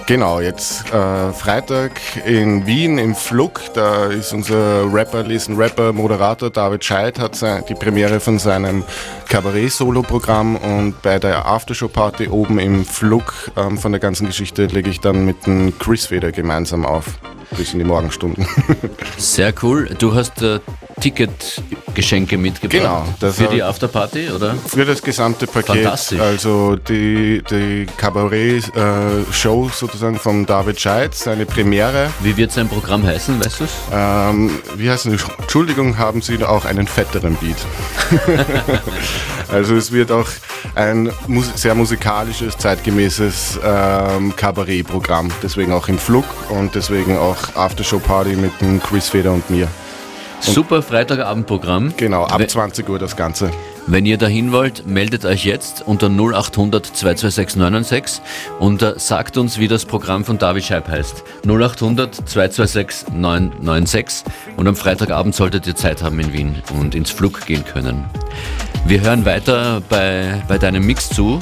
Genau, 0.06 0.38
jetzt 0.40 0.92
äh, 0.92 1.32
Freitag 1.32 1.92
in 2.26 2.66
Wien 2.66 2.98
im 2.98 3.14
Flug, 3.14 3.62
da 3.72 4.06
ist 4.08 4.34
unser 4.34 4.92
Rapper, 4.92 5.22
Lesen 5.22 5.56
Rapper, 5.56 5.94
Moderator 5.94 6.50
David 6.50 6.84
Scheid, 6.84 7.18
hat 7.18 7.34
sein, 7.34 7.64
die 7.70 7.74
Premiere 7.74 8.20
von 8.20 8.38
seinem 8.38 8.84
Kabarett-Solo-Programm 9.30 10.56
und 10.56 11.00
bei 11.00 11.18
der 11.18 11.46
Aftershow-Party 11.46 12.28
oben 12.28 12.58
im 12.58 12.84
Flug 12.84 13.50
ähm, 13.56 13.78
von 13.78 13.92
der 13.92 14.00
ganzen 14.00 14.26
Geschichte 14.26 14.66
lege 14.66 14.90
ich 14.90 15.00
dann 15.00 15.24
mit 15.24 15.46
dem 15.46 15.78
Chris 15.78 16.06
Feder 16.06 16.32
gemeinsam 16.32 16.84
auf, 16.84 17.06
bis 17.56 17.72
in 17.72 17.78
die 17.78 17.84
Morgenstunden. 17.84 18.46
Sehr 19.16 19.52
cool. 19.62 19.88
Du 19.98 20.14
hast 20.14 20.42
äh, 20.42 20.60
Ticketgeschenke 21.00 22.38
mitgebracht. 22.38 22.82
Genau, 22.82 23.04
das 23.20 23.36
Für 23.36 23.48
die 23.48 23.62
Afterparty, 23.62 24.30
oder? 24.30 24.54
Für 24.54 24.84
das 24.84 25.02
gesamte 25.02 25.46
Paket, 25.46 25.82
Fantastisch. 25.82 26.20
also 26.20 26.76
die, 26.76 27.42
die 27.50 27.86
Kabarett-Show 27.96 29.70
sozusagen 29.74 30.16
von 30.18 30.46
David 30.46 30.80
Scheid, 30.80 31.14
seine 31.14 31.46
Premiere. 31.46 32.10
Wie 32.20 32.36
wird 32.36 32.52
sein 32.52 32.68
Programm 32.68 33.04
heißen, 33.04 33.44
weißt 33.44 33.60
du 33.60 33.64
Ähm, 33.92 34.50
wie 34.76 34.90
heißt 34.90 35.06
es? 35.06 35.24
Entschuldigung, 35.38 35.98
haben 35.98 36.22
Sie 36.22 36.38
da 36.38 36.48
auch 36.48 36.64
einen 36.64 36.86
fetteren 36.86 37.36
Beat? 37.36 37.56
also 39.50 39.74
es 39.76 39.92
wird 39.92 40.10
auch 40.10 40.28
ein 40.74 41.10
mus 41.26 41.50
sehr 41.54 41.74
musikalisches, 41.74 42.56
zeitgemäßes 42.58 43.60
ähm, 43.64 44.34
Kabarettprogramm. 44.36 45.30
Deswegen 45.42 45.72
auch 45.72 45.88
im 45.88 45.98
Flug 45.98 46.24
und 46.50 46.74
deswegen 46.74 47.16
auch 47.18 47.36
Aftershow-Party 47.54 48.36
mit 48.36 48.60
dem 48.60 48.82
Chris 48.82 49.08
Feder 49.08 49.32
und 49.32 49.48
mir. 49.50 49.68
Super 50.40 50.82
Freitagabendprogramm. 50.82 51.94
Genau, 51.96 52.24
ab 52.24 52.40
We- 52.40 52.46
20 52.46 52.88
Uhr 52.88 52.98
das 52.98 53.16
Ganze. 53.16 53.50
Wenn 53.86 54.06
ihr 54.06 54.16
dahin 54.16 54.50
wollt, 54.50 54.86
meldet 54.86 55.26
euch 55.26 55.44
jetzt 55.44 55.82
unter 55.86 56.08
0800 56.08 56.86
226 56.86 57.56
996 57.56 58.22
und 58.58 58.82
äh, 58.82 58.94
sagt 58.96 59.36
uns, 59.36 59.58
wie 59.58 59.68
das 59.68 59.84
Programm 59.84 60.24
von 60.24 60.38
David 60.38 60.64
Scheib 60.64 60.88
heißt. 60.88 61.22
0800 61.46 62.14
226 62.14 63.12
996 63.12 64.32
und 64.56 64.68
am 64.68 64.74
Freitagabend 64.74 65.34
solltet 65.34 65.66
ihr 65.66 65.76
Zeit 65.76 66.02
haben 66.02 66.18
in 66.18 66.32
Wien 66.32 66.62
und 66.78 66.94
ins 66.94 67.10
Flug 67.10 67.44
gehen 67.44 67.64
können. 67.64 68.06
Wir 68.86 69.02
hören 69.02 69.26
weiter 69.26 69.82
bei, 69.88 70.42
bei 70.48 70.56
deinem 70.56 70.86
Mix 70.86 71.10
zu. 71.10 71.38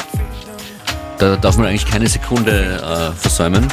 Da 1.18 1.36
darf 1.36 1.56
man 1.56 1.66
eigentlich 1.66 1.86
keine 1.86 2.08
Sekunde 2.08 2.82
äh, 2.82 3.12
versäumen. 3.12 3.68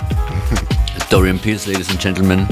Dorian 1.09 1.39
Pierce, 1.39 1.65
Ladies 1.65 1.89
and 1.89 1.99
Gentlemen, 1.99 2.47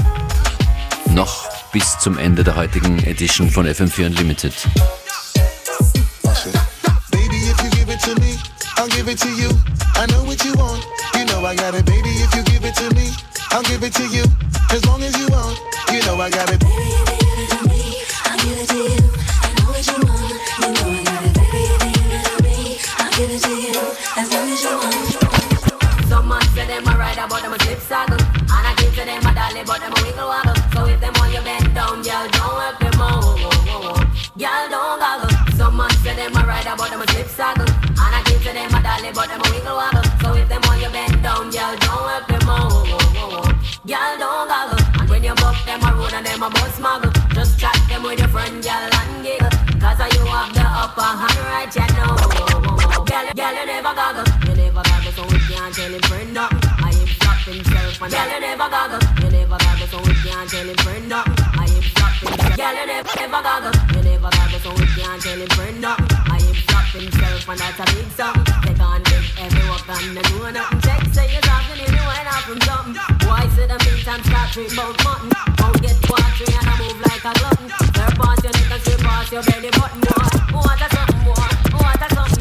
noch 1.14 1.48
bis 1.72 1.96
zum 2.00 2.18
Ende 2.18 2.42
der 2.42 2.56
heutigen 2.56 2.98
Edition 3.04 3.48
von 3.48 3.68
FM4 3.68 4.06
Unlimited. 4.06 4.54
It 7.98 8.14
to 8.14 8.20
me, 8.20 8.34
I'll 8.76 8.88
give 8.88 9.08
it 9.08 9.18
to 9.18 9.30
you. 9.30 9.50
I 9.94 10.06
know 10.06 10.22
what 10.24 10.44
you 10.44 10.54
want, 10.54 10.84
you 11.16 11.24
know 11.26 11.44
I 11.44 11.54
got 11.54 11.74
it. 11.74 11.84
Baby, 11.86 12.10
if 12.22 12.34
you 12.34 12.42
give 12.44 12.64
it 12.64 12.74
to 12.76 12.94
me, 12.94 13.10
I'll 13.50 13.62
give 13.62 13.82
it 13.82 13.92
to 13.94 14.06
you. 14.06 14.24
As 14.70 14.84
long 14.86 15.02
as 15.02 15.16
you 15.18 15.26
want, 15.28 15.58
you 15.92 16.00
know 16.06 16.16
I 16.20 16.30
got 16.30 16.50
it. 16.52 16.62
Someone 26.08 26.42
say 26.54 26.66
them 26.66 26.86
a 26.86 26.98
ride 26.98 27.18
about 27.18 27.42
them 27.42 27.52
a 27.52 27.58
slip 27.60 27.80
saddle. 27.80 28.18
And 28.18 28.64
I 28.66 28.74
keep 28.78 28.90
to 28.94 29.04
them 29.04 29.26
a 29.26 29.34
dolly 29.34 29.62
but 29.64 29.80
them 29.80 29.92
a 29.92 30.02
wiggle 30.02 30.28
waggle. 30.28 30.54
So 30.72 30.86
if 30.86 31.00
them 31.00 31.12
want 31.16 31.32
you 31.32 31.42
bend 31.42 31.74
down, 31.74 32.02
girl, 32.02 32.26
don't 32.28 32.60
help 32.60 32.78
them 32.78 33.00
out 33.00 33.38
Girl, 34.38 34.68
don't 34.70 34.98
goggle. 35.00 35.56
Someone 35.56 35.90
say 36.02 36.14
them 36.14 36.36
a 36.36 36.46
ride 36.46 36.66
about 36.66 36.90
them 36.90 37.02
a 37.02 37.06
slip 37.10 37.28
saddle 37.28 37.67
but 39.68 39.76
them 39.76 39.76
a 39.76 39.76
wiggle 39.76 39.76
waggle 39.76 40.04
So 40.20 40.34
if 40.34 40.48
them 40.48 40.62
want 40.64 40.80
you 40.80 40.90
bend 40.90 41.22
down, 41.22 41.50
girl, 41.50 41.76
don't 41.76 42.08
help 42.08 42.26
them 42.28 42.48
out. 42.48 42.88
Girl, 43.86 44.12
don't 44.18 44.48
goggle. 44.48 45.00
And 45.00 45.10
when 45.10 45.24
you 45.24 45.34
buck 45.34 45.56
them 45.66 45.82
a 45.82 45.90
road 45.94 46.12
and 46.12 46.26
them 46.26 46.42
a 46.42 46.50
bus 46.50 46.74
smuggle 46.76 47.12
Just 47.34 47.58
chat 47.58 47.76
them 47.88 48.02
with 48.02 48.18
your 48.18 48.28
friend, 48.28 48.62
girl, 48.62 48.90
and 49.00 49.24
giggle. 49.24 49.50
Cause 49.80 50.00
I 50.00 50.08
you 50.12 50.24
have 50.26 50.52
the 50.54 50.64
upper 50.64 51.02
hand 51.02 51.40
right, 51.48 51.70
you 51.72 51.86
know. 51.96 52.16
Girl, 53.04 53.26
girl, 53.34 53.54
you 53.54 53.66
never 53.66 53.94
goggle. 53.94 54.26
You 54.48 54.54
never 54.56 54.82
goggle 54.82 55.12
so 55.12 55.22
we 55.28 55.38
can't 55.48 55.74
tell 55.74 55.92
him 55.92 56.02
friend 56.02 56.34
nothing 56.34 56.60
I 56.84 56.90
ain't 56.92 57.08
flop 57.20 57.38
himself 57.44 58.02
and 58.02 58.12
Girl, 58.12 58.28
you 58.28 58.40
never 58.40 58.68
goggle. 58.68 59.00
You 59.22 59.30
never 59.30 59.58
goggle 59.58 59.88
so 59.88 59.98
we 60.02 60.14
can't 60.24 60.48
tell 60.50 60.68
him 60.68 60.76
friend 60.76 61.08
nothing 61.08 61.44
I 61.60 61.64
ain't 61.64 61.97
Girl, 62.38 62.74
you 62.74 62.86
never, 62.86 63.10
You 63.94 64.02
never 64.02 64.30
so 64.62 64.70
we 64.74 64.86
can't 64.94 65.20
tell 65.22 65.38
him 65.38 65.48
friend 65.50 65.84
I 65.84 66.38
ain't 66.38 66.56
flop 66.70 66.86
himself 66.94 67.48
and 67.48 67.58
that's 67.58 67.80
a 67.80 67.84
big 67.94 68.06
and 69.38 69.50
say 71.14 71.26
you're 71.32 71.40
talking 71.42 71.78
you 71.82 71.86
out 72.30 72.42
from 72.46 72.60
something. 72.62 72.94
Start 72.94 73.18
Don't 75.58 75.82
get 75.82 75.98
watery 76.10 76.46
and 76.54 76.66
I 76.66 76.78
move 76.78 77.00
like 77.02 77.24
a 77.26 77.32
glutton. 77.38 77.68
Third 77.68 78.14
pass 78.18 78.42
your 78.44 78.52
neck 78.54 78.86
and 78.86 79.02
pass 79.02 79.32
your 79.32 79.42
belly 79.42 79.70
button. 79.74 80.00
Boy 80.00 80.28
What 80.54 80.78
a 80.78 80.88
something 80.94 81.22
boy, 81.26 81.50
what 81.74 82.02
a 82.02 82.06
something 82.14 82.37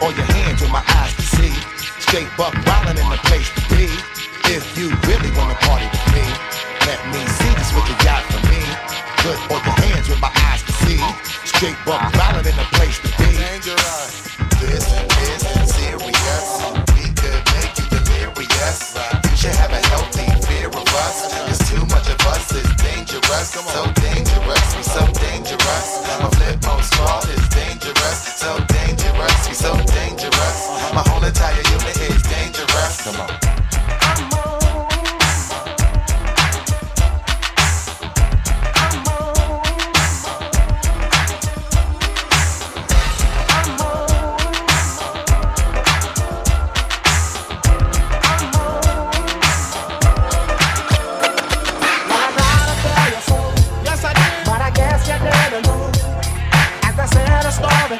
all 0.00 0.12
your 0.12 0.24
hands 0.24 0.60
where 0.60 0.70
my 0.70 0.84
eyes 0.86 1.14
to 1.14 1.22
see. 1.22 1.52
Straight 2.00 2.28
buck 2.36 2.54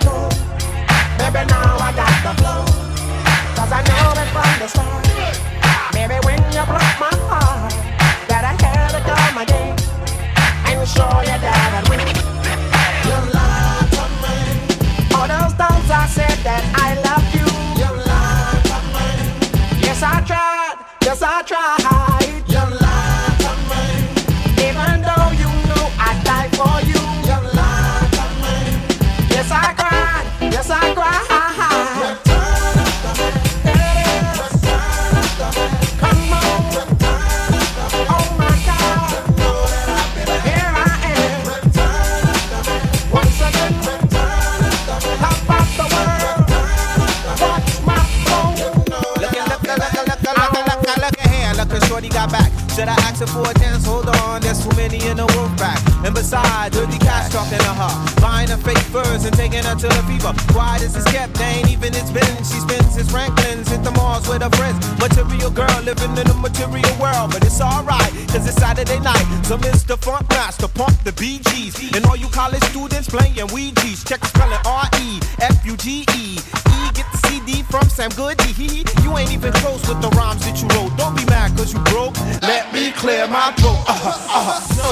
story. 0.01 0.35
Baby, 1.19 1.43
now 1.49 1.77
I 1.79 1.93
got 1.95 2.15
the 2.25 2.33
flow. 2.41 2.65
Cause 3.57 3.73
I 3.73 3.81
know 3.89 4.21
it 4.23 4.29
from 4.33 4.61
the 4.61 4.69
start. 4.69 5.04
Too 54.65 54.77
many 54.77 54.99
in 55.07 55.17
the 55.17 55.27
wolf 55.37 55.53
pack. 55.57 55.79
And 56.05 56.15
besides, 56.15 56.77
dirty 56.77 56.99
cats 56.99 57.29
talking 57.33 57.59
to 57.59 57.73
her. 57.77 57.93
Buying 58.21 58.49
her 58.49 58.57
fake 58.57 58.85
furs 58.89 59.25
and 59.25 59.37
taking 59.37 59.63
her 59.63 59.77
to 59.77 59.89
the 59.89 60.03
fever. 60.09 60.33
Quiet 60.53 60.83
as 60.83 60.97
it's 60.97 61.05
kept, 61.13 61.35
they 61.35 61.61
ain't 61.61 61.71
even 61.71 61.93
it's 61.95 62.11
been. 62.11 62.37
She 62.41 62.59
spends 62.65 62.95
his 62.97 63.11
Franklin's, 63.11 63.69
hit 63.69 63.85
the 63.85 63.93
malls 63.93 64.27
with 64.29 64.43
her 64.43 64.51
friends. 64.57 64.81
Material 64.99 65.51
girl 65.51 65.81
living 65.85 66.17
in 66.17 66.27
a 66.29 66.35
material 66.35 66.95
world. 66.97 67.33
But 67.33 67.45
it's 67.45 67.61
alright, 67.61 68.13
cause 68.33 68.49
it's 68.49 68.57
Saturday 68.57 69.01
night. 69.01 69.27
So 69.45 69.59
Mr. 69.59 69.99
Funk 69.99 70.29
Master, 70.31 70.69
pump 70.69 70.97
the 71.05 71.13
BGs. 71.13 71.97
And 71.97 72.05
all 72.07 72.17
you 72.17 72.29
college 72.29 72.65
students 72.73 73.09
playing 73.09 73.37
Ouija's. 73.53 74.05
Check 74.05 74.21
the 74.21 74.29
spelling 74.29 74.65
R-E-F-U-G-E. 74.65 76.05
E, 76.09 76.91
get 76.97 77.07
the 77.13 77.14
CD 77.27 77.63
from 77.63 77.89
Sam 77.89 78.11
Goody. 78.11 78.53
You 79.03 79.17
ain't 79.17 79.33
even 79.33 79.53
close 79.55 79.87
with 79.89 80.01
the 80.01 80.09
rhymes 80.11 80.45
that 80.45 80.61
you 80.61 80.69
wrote. 80.75 80.97
Don't 80.97 81.17
be 81.17 81.25
mad 81.27 81.57
cause 81.57 81.73
you 81.73 81.81
broke. 81.81 82.17
Let 82.43 82.73
me 82.73 82.93
clear 82.93 83.27
my 83.27 83.53
throat. 83.53 83.83
Uh-huh, 83.87 84.39
uh-huh. 84.39 84.61
No. 84.77 84.85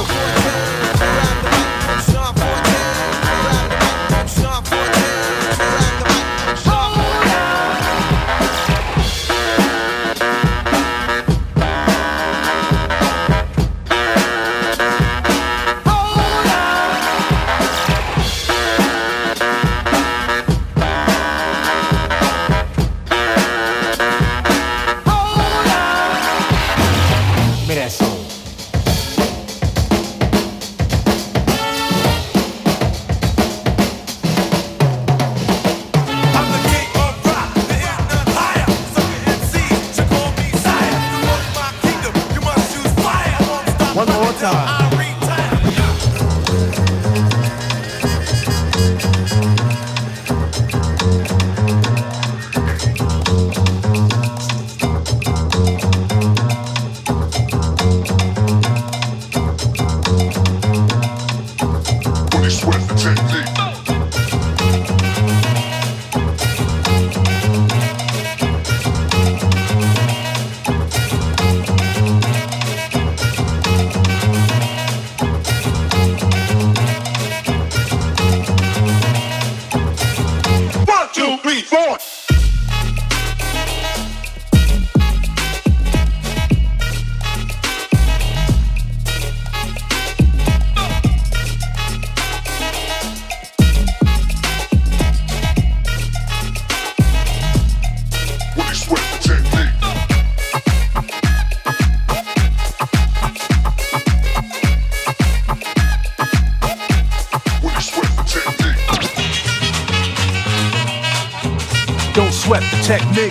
Don't 113.12 113.29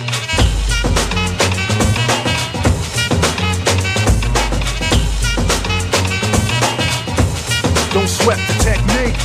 sweat 8.06 8.38
the 8.46 8.54
technique. 8.62 9.18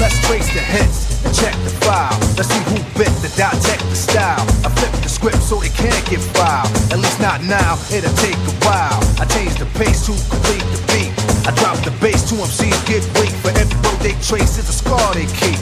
Let's 0.00 0.18
trace 0.26 0.48
the 0.52 0.58
hits 0.58 1.24
and 1.24 1.32
check 1.32 1.54
the 1.62 1.70
file. 1.78 2.18
Let's 2.36 2.48
see 2.48 2.58
who 2.64 2.82
bit 2.98 3.12
the 3.22 3.32
dissect 3.36 3.82
the 3.88 3.94
style. 3.94 4.40
I 4.66 4.70
flip 4.70 4.90
the 5.00 5.08
script 5.08 5.42
so 5.42 5.62
it 5.62 5.72
can't 5.74 6.04
get 6.10 6.18
filed. 6.18 6.70
At 6.92 6.98
least 6.98 7.20
not 7.20 7.44
now, 7.44 7.78
it'll 7.92 8.12
take 8.16 8.34
a 8.34 8.66
while. 8.66 8.98
I 9.20 9.26
change 9.26 9.54
the 9.60 9.66
pace 9.78 10.06
to 10.06 10.12
complete 10.28 10.64
the 10.74 10.82
beat. 10.92 11.09
I 11.46 11.52
drop 11.56 11.78
the 11.84 11.90
bass 12.00 12.28
to 12.28 12.34
MCs 12.36 12.76
get 12.84 13.04
weak. 13.16 13.32
For 13.40 13.48
every 13.56 13.76
road 13.80 14.00
they 14.04 14.12
trace 14.20 14.58
is 14.58 14.68
a 14.68 14.76
scar 14.76 15.14
they 15.14 15.26
keep. 15.40 15.56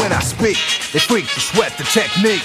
When 0.00 0.12
I 0.12 0.20
speak, 0.20 0.58
they 0.92 1.00
freak 1.00 1.24
to 1.32 1.40
sweat 1.40 1.72
the 1.78 1.84
technique. 1.84 2.44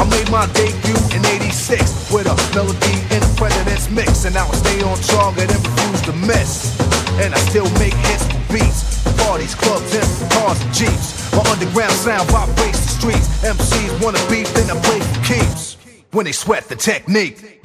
I 0.00 0.08
made 0.08 0.30
my 0.30 0.48
debut 0.56 0.96
in 1.12 1.20
86 1.26 2.08
with 2.08 2.24
a 2.24 2.36
melody 2.56 2.96
in 3.12 3.20
a 3.20 3.30
president's 3.36 3.90
mix. 3.90 4.24
And 4.24 4.36
I 4.36 4.48
stay 4.56 4.80
on 4.80 4.96
target 5.12 5.52
and 5.52 5.60
refuse 5.60 6.02
to 6.08 6.14
miss. 6.24 6.72
And 7.20 7.34
I 7.34 7.38
still 7.52 7.68
make 7.76 7.94
hits 8.08 8.24
for 8.24 8.40
beats. 8.48 9.04
Parties, 9.20 9.54
clubs, 9.54 9.92
and 9.92 10.32
cars 10.32 10.60
and 10.62 10.72
jeeps. 10.72 11.32
My 11.36 11.44
underground 11.52 11.92
sound 11.92 12.30
vibrates 12.30 12.80
the 12.80 12.92
streets. 12.96 13.28
MCs 13.44 13.92
wanna 14.02 14.22
beat, 14.30 14.48
then 14.56 14.70
I 14.72 14.80
play 14.80 15.00
for 15.00 15.20
keeps. 15.28 15.76
When 16.12 16.24
they 16.24 16.32
sweat 16.32 16.64
the 16.68 16.76
technique. 16.76 17.59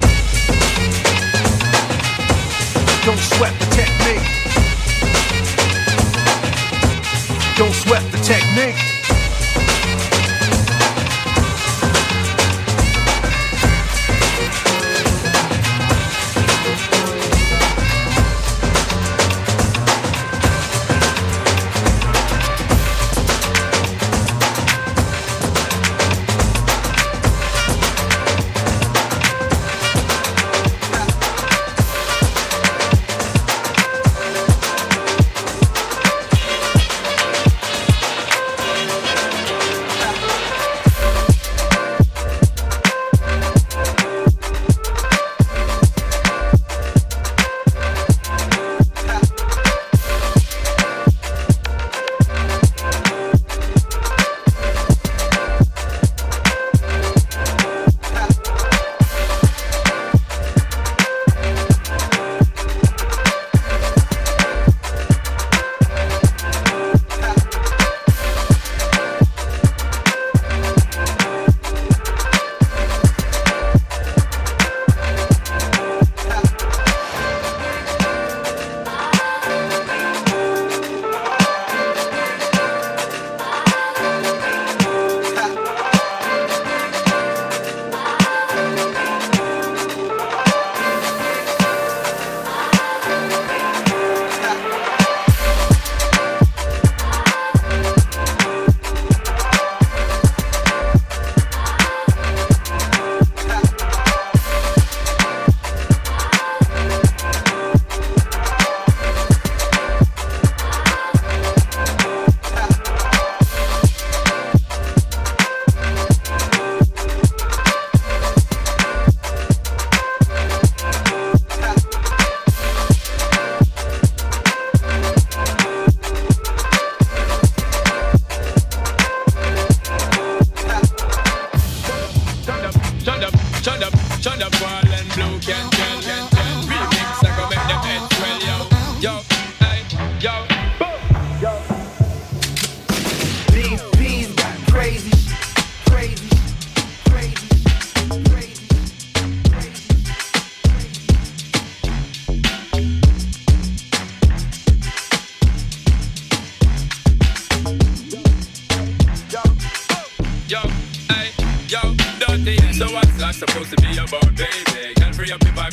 Don't 3.06 3.16
sweat 3.18 3.52
the 3.60 3.66
technique. 3.66 4.20
Don't 7.56 7.72
sweat 7.72 8.02
the 8.10 8.18
technique. 8.18 8.95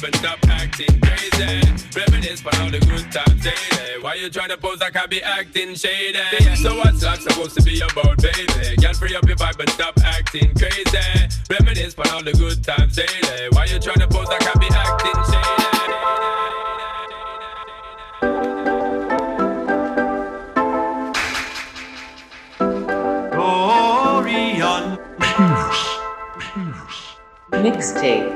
Free 0.03 0.11
up 0.11 0.11
your 0.11 0.11
vibe 0.11 0.11
and 0.11 0.15
stop 0.15 0.39
acting 0.49 1.01
crazy. 1.01 1.61
Reminisce 1.95 2.41
for 2.41 2.55
all 2.61 2.69
the 2.69 2.79
good 2.79 3.11
times 3.11 3.43
daily. 3.43 4.01
Why 4.01 4.15
you 4.15 4.29
trying 4.29 4.49
to 4.49 4.57
pose 4.57 4.79
like 4.79 4.95
I 4.95 5.05
be 5.05 5.21
acting 5.21 5.75
shady? 5.75 6.19
So 6.55 6.75
what's 6.77 7.01
that 7.01 7.21
supposed 7.21 7.55
to 7.57 7.63
be 7.63 7.79
about, 7.79 8.21
baby? 8.21 8.75
Can 8.81 8.93
free 8.95 9.15
up 9.15 9.25
your 9.27 9.37
vibe 9.37 9.59
and 9.59 9.69
stop 9.69 9.99
acting 10.03 10.53
crazy. 10.55 10.97
Reminisce 11.49 11.93
for 11.93 12.07
all 12.09 12.23
the 12.23 12.33
good 12.33 12.63
times 12.63 12.95
daily. 12.95 13.49
Why 13.51 13.65
you 13.65 13.79
trying 13.79 13.99
to 13.99 14.07
pose 14.07 14.27
like 14.27 14.43
I 14.43 14.53
be 14.59 14.67
acting 14.71 15.23
shady? 15.31 15.63
Orion. 23.37 24.97
Mixtape. 27.51 27.61
Mixtape. 27.63 28.32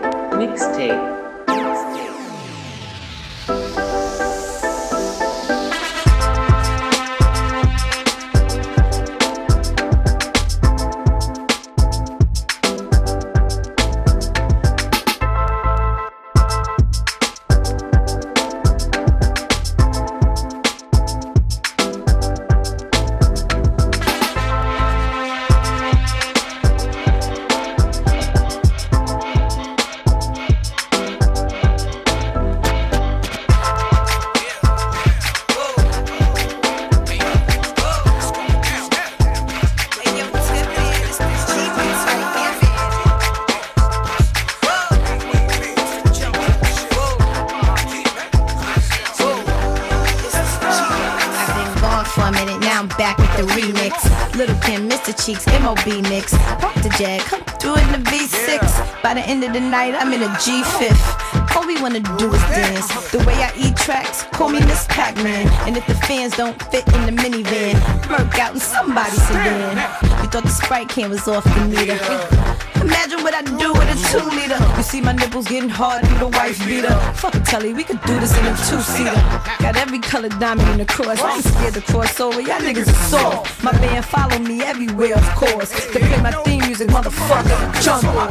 Little 54.67 54.85
Mr. 54.85 55.25
Cheeks, 55.25 55.45
MOB 55.61 56.01
mix. 56.09 56.33
Pop 56.59 56.73
the 56.83 56.89
jag, 56.99 57.21
come 57.21 57.41
through 57.59 57.75
in 57.75 57.91
the 57.93 58.09
V6. 58.09 59.01
By 59.01 59.13
the 59.13 59.21
end 59.21 59.43
of 59.45 59.53
the 59.53 59.61
night, 59.61 59.95
I'm 59.95 60.11
in 60.11 60.21
a 60.21 60.27
G5. 60.27 61.55
All 61.55 61.65
we 61.65 61.81
wanna 61.81 62.01
do 62.01 62.33
is 62.33 62.41
dance. 62.41 63.11
The 63.11 63.19
way 63.19 63.35
I 63.35 63.53
eat 63.55 63.77
tracks, 63.77 64.23
call 64.33 64.49
me 64.49 64.59
Miss 64.59 64.85
Pac-Man. 64.89 65.47
And 65.65 65.77
if 65.77 65.87
the 65.87 65.95
fans 65.95 66.35
don't 66.35 66.61
fit 66.63 66.85
in 66.93 67.05
the 67.05 67.13
minivan, 67.13 67.75
murk 68.09 68.37
out 68.39 68.55
in 68.55 68.59
somebody's 68.59 69.21
sedan. 69.27 69.77
You 70.21 70.29
thought 70.29 70.43
the 70.43 70.49
Sprite 70.49 70.89
can 70.89 71.09
was 71.11 71.27
off 71.29 71.45
the 71.45 71.65
meter. 71.65 72.56
Imagine 72.87 73.21
what 73.21 73.33
I 73.33 73.41
do 73.41 73.73
with 73.73 73.91
a 73.91 73.97
two 74.11 74.23
liter. 74.31 74.57
You 74.77 74.83
see 74.83 75.01
my 75.01 75.11
nipples 75.11 75.45
getting 75.47 75.67
hard 75.67 76.07
through 76.07 76.19
the 76.19 76.27
wife 76.27 76.57
beater. 76.65 76.95
Fuck 77.15 77.35
a 77.35 77.41
telly, 77.41 77.73
we 77.73 77.83
could 77.83 78.01
do 78.03 78.17
this 78.17 78.31
in 78.39 78.45
a 78.45 78.55
two 78.69 78.79
seater. 78.79 79.11
Got 79.59 79.75
every 79.75 79.99
color 79.99 80.29
diamond 80.29 80.69
in 80.69 80.77
the 80.77 80.85
cross. 80.85 81.19
I 81.19 81.35
ain't 81.35 81.43
scared 81.43 81.73
to 81.73 81.81
cross 81.81 82.17
over. 82.21 82.39
Y'all 82.39 82.61
niggas 82.61 82.87
are 82.87 83.03
soft. 83.11 83.61
My 83.61 83.73
band 83.73 84.05
follow 84.05 84.39
me 84.39 84.61
everywhere, 84.61 85.15
of 85.17 85.27
course. 85.35 85.71
To 85.91 85.99
play 85.99 86.21
my 86.21 86.31
theme 86.43 86.63
music, 86.65 86.87
motherfucker. 86.87 87.59
On. 87.91 88.29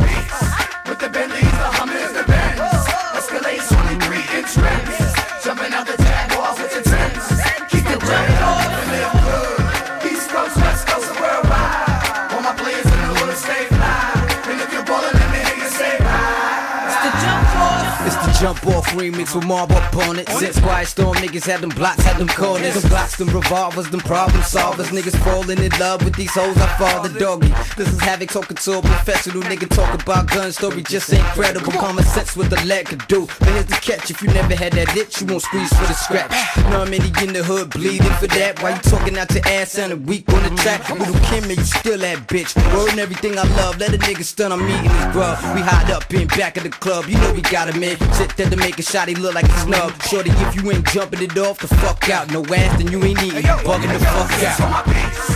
With 0.89 1.01
the 1.01 1.11
Bentleys, 1.11 1.43
the 1.43 1.71
Hummers, 1.77 2.13
the 2.15 2.25
jump 18.47 18.67
off 18.69 18.87
remix 18.91 19.35
with 19.35 19.45
on 20.07 20.19
it. 20.21 20.29
Since 20.29 20.61
Quiet 20.61 20.87
Storm 20.87 21.17
niggas 21.17 21.47
had 21.47 21.61
them 21.61 21.71
blocks, 21.71 22.05
had 22.05 22.17
them 22.17 22.29
corners. 22.29 22.81
Them 22.81 22.89
blocks, 22.89 23.17
them 23.17 23.29
revolvers, 23.29 23.91
them 23.91 23.99
problem 24.01 24.41
solvers. 24.43 24.87
Niggas 24.95 25.19
falling 25.25 25.59
in 25.59 25.73
love 25.81 26.05
with 26.05 26.15
these 26.15 26.33
hoes, 26.33 26.57
I 26.59 26.69
fall 26.79 27.03
the 27.03 27.19
doggy. 27.19 27.53
This 27.77 27.89
is 27.89 28.01
Havoc 28.01 28.31
talking 28.31 28.57
to 28.57 28.79
a 28.79 28.83
professional 28.83 29.43
nigga 29.43 29.69
talk 29.69 30.01
about 30.01 30.29
gun 30.29 30.53
story, 30.53 30.83
just 30.83 31.13
incredible. 31.13 31.73
Common 31.73 32.05
sense 32.05 32.37
with 32.37 32.51
the 32.51 32.65
leg 32.67 32.87
could 32.87 33.05
do. 33.09 33.27
But 33.41 33.49
here's 33.49 33.67
the 33.67 33.81
catch, 33.83 34.11
if 34.13 34.23
you 34.23 34.29
never 34.29 34.55
had 34.55 34.75
that 34.75 34.97
itch, 34.97 35.21
you 35.21 35.27
won't 35.27 35.43
squeeze 35.43 35.71
for 35.71 35.87
the 35.87 35.95
scratch. 35.95 36.31
Know 36.71 36.85
how 36.85 36.85
many 36.85 37.11
in 37.27 37.33
the 37.33 37.43
hood 37.43 37.71
bleeding 37.71 38.15
for 38.21 38.29
that? 38.29 38.63
Why 38.63 38.71
you 38.77 38.83
talking 38.83 39.19
out 39.19 39.35
your 39.35 39.47
ass 39.47 39.77
and 39.77 39.93
a 39.93 39.97
week 39.97 40.33
on 40.33 40.43
the 40.45 40.51
track? 40.63 40.89
Little 40.89 41.19
Kim, 41.27 41.43
and 41.51 41.59
you 41.59 41.65
still 41.65 41.99
that 41.99 42.29
bitch. 42.29 42.55
Word 42.73 42.91
and 42.91 43.01
everything 43.01 43.39
I 43.39 43.45
love, 43.59 43.79
let 43.81 43.93
a 43.93 43.99
nigga 43.99 44.23
stun 44.23 44.53
on 44.53 44.65
me 44.65 44.79
in 44.79 44.85
his 44.85 45.07
grub. 45.13 45.37
We 45.57 45.63
hide 45.63 45.91
up 45.91 46.13
in 46.15 46.29
back 46.29 46.57
of 46.57 46.63
the 46.63 46.71
club, 46.71 47.07
you 47.07 47.19
know 47.19 47.33
we 47.33 47.43
got 47.43 47.75
him 47.75 47.83
in. 47.83 47.99
Sit 48.13 48.36
there 48.37 48.51
to 48.51 48.57
make 48.57 48.79
a 48.79 48.83
shot, 48.83 49.09
he 49.09 49.15
look 49.15 49.35
like 49.35 49.47
a 49.47 49.59
snub. 49.61 50.03
Shorty, 50.03 50.31
if 50.31 50.55
you 50.57 50.71
ain't 50.71 50.87
jumping 50.89 51.23
it 51.23 51.37
off, 51.39 51.59
the 51.59 51.69
fuck 51.69 52.09
out. 52.11 52.31
No 52.31 52.45
ass, 52.55 52.79
then 52.79 52.91
you 52.93 53.03
ain't 53.05 53.23
eating. 53.23 53.43
Bugging 53.43 53.93
the 53.93 53.99
fuck 54.05 54.61
out. 54.61 55.36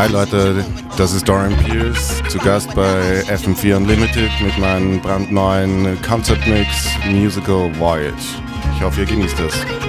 Hi 0.00 0.08
Leute, 0.10 0.64
das 0.96 1.12
ist 1.12 1.28
Dorian 1.28 1.54
Pierce, 1.58 2.22
zu 2.30 2.38
Gast 2.38 2.74
bei 2.74 3.22
FM4 3.24 3.76
Unlimited 3.76 4.30
mit 4.42 4.56
meinem 4.56 4.98
brandneuen 4.98 6.00
Concert 6.00 6.40
Mix 6.46 6.88
Musical 7.10 7.70
Voyage. 7.78 8.40
Ich 8.74 8.82
hoffe, 8.82 9.00
ihr 9.00 9.06
genießt 9.06 9.38
es. 9.40 9.79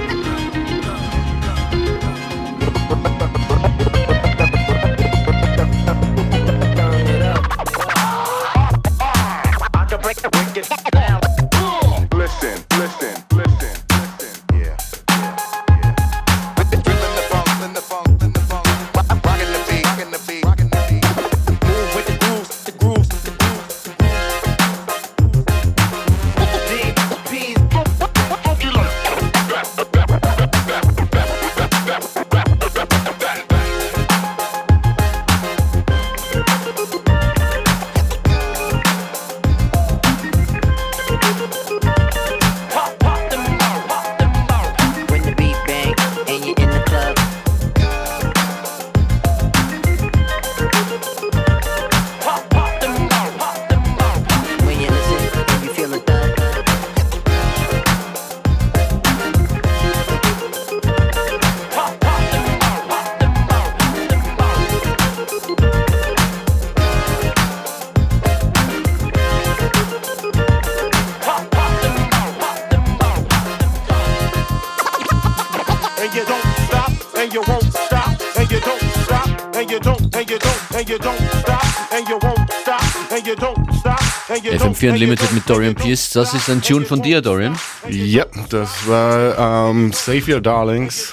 FM4 84.72 84.92
Unlimited 84.92 85.32
mit 85.32 85.48
Dorian 85.48 85.74
Pierce. 85.74 86.10
Das 86.10 86.32
ist 86.32 86.48
ein 86.48 86.62
Tune 86.62 86.86
von 86.86 87.02
dir, 87.02 87.20
Dorian? 87.20 87.58
Ja, 87.88 88.24
das 88.48 88.70
war 88.86 89.70
ähm, 89.70 89.92
Save 89.92 90.34
Your 90.34 90.40
Darlings 90.40 91.12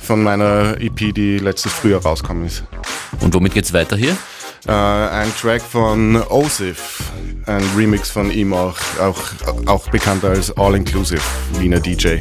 von 0.00 0.22
meiner 0.22 0.80
EP, 0.80 1.12
die 1.12 1.38
letztes 1.38 1.72
Frühjahr 1.72 2.02
rausgekommen 2.02 2.46
ist. 2.46 2.62
Und 3.20 3.34
womit 3.34 3.54
geht's 3.54 3.72
weiter 3.72 3.96
hier? 3.96 4.16
Äh, 4.66 4.72
ein 4.72 5.32
Track 5.36 5.62
von 5.62 6.16
Osif, 6.28 7.02
ein 7.46 7.62
Remix 7.76 8.10
von 8.10 8.30
ihm 8.30 8.52
auch, 8.52 8.76
auch, 9.00 9.20
auch 9.66 9.88
bekannt 9.90 10.24
als 10.24 10.56
All 10.56 10.76
Inclusive, 10.76 11.22
Wiener 11.58 11.80
DJ. 11.80 12.18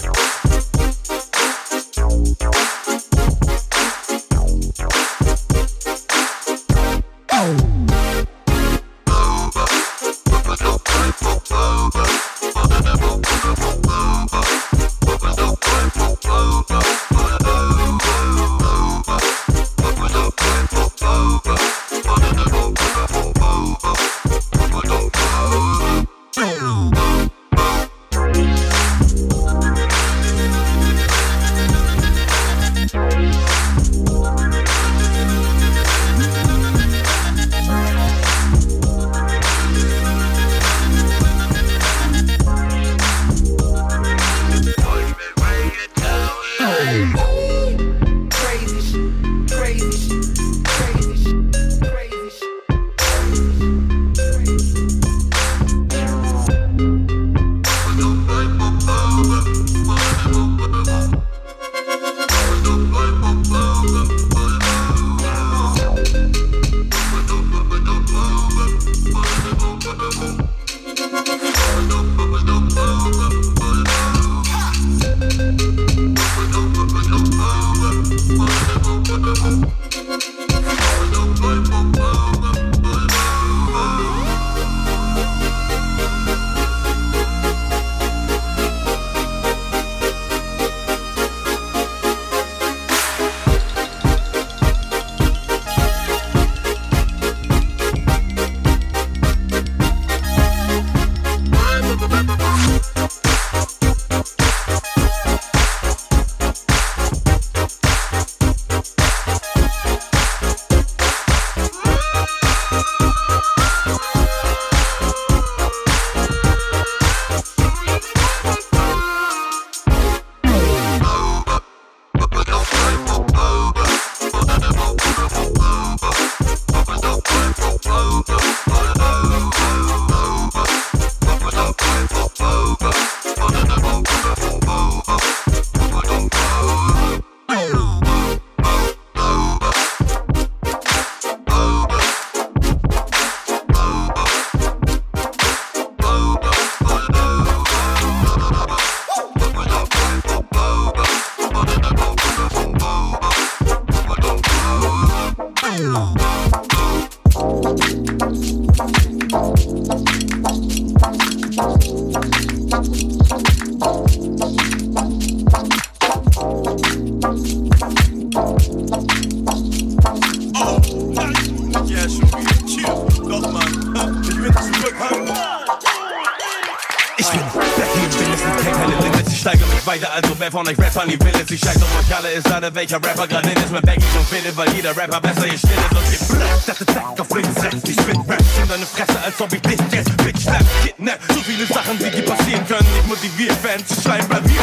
Welcher 182.85 183.03
Rapper 183.03 183.27
gerade 183.27 183.49
ist 183.49 183.71
Mein 183.71 183.81
Baggy 183.81 184.05
und 184.17 184.27
findet, 184.27 184.55
weil 184.55 184.69
jeder 184.73 184.95
Rapper 184.95 185.21
besser 185.21 185.45
hier 185.45 185.57
still 185.57 185.71
ist 185.71 185.91
Und 185.91 186.31
ihr 186.31 186.37
bleibt, 186.37 186.67
das 186.67 186.81
ist 186.81 187.19
auf 187.19 187.35
links 187.35 187.61
setzt 187.61 187.89
Ich 187.89 187.95
spit 187.95 188.15
Raps 188.15 188.57
in 188.61 188.67
deine 188.69 188.85
Fresse, 188.85 189.19
als 189.23 189.41
ob 189.41 189.53
ich 189.53 189.61
dich 189.61 189.79
jetzt 189.91 190.17
Bitch 190.17 190.41
slap, 190.41 190.63
kidnap 190.83 191.19
So 191.29 191.39
viele 191.41 191.65
Sachen, 191.65 191.97
die 191.97 192.11
dir 192.11 192.25
passieren 192.25 192.67
können 192.67 192.87
Ich 192.99 193.07
motiviere 193.07 193.55
Fans 193.55 193.87
zu 193.87 194.01
schreien, 194.01 194.27
bei 194.27 194.39
mir 194.41 194.61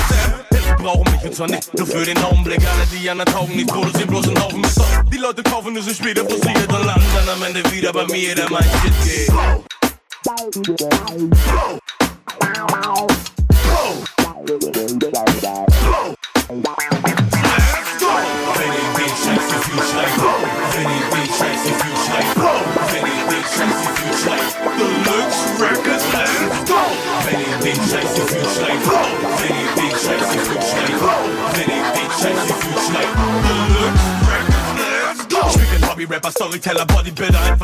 Hilfe 0.50 0.76
brauchen 0.78 1.12
mich 1.12 1.22
und 1.22 1.34
zwar 1.34 1.48
nicht 1.48 1.74
nur 1.74 1.86
für 1.86 2.04
den 2.04 2.18
Augenblick 2.22 2.60
Alle, 2.60 2.86
die 2.92 3.10
anderen 3.10 3.32
taugen 3.32 3.56
nicht, 3.56 3.68
produzieren 3.68 4.08
bloß 4.08 4.28
einen 4.28 4.42
Haufen 4.42 4.60
Mist 4.60 4.80
Die 5.12 5.18
Leute 5.18 5.42
kaufen 5.42 5.74
nur 5.74 5.82
so 5.82 5.92
später 5.92 6.24
frustriert 6.24 6.72
und 6.72 6.86
landen 6.86 7.06
dann 7.14 7.28
am 7.28 7.42
Ende 7.42 7.70
wieder 7.72 7.92
bei 7.92 8.06
mir, 8.06 8.34
der 8.34 8.50
mein 8.50 8.62
Shit 8.62 8.94
geht 9.04 9.32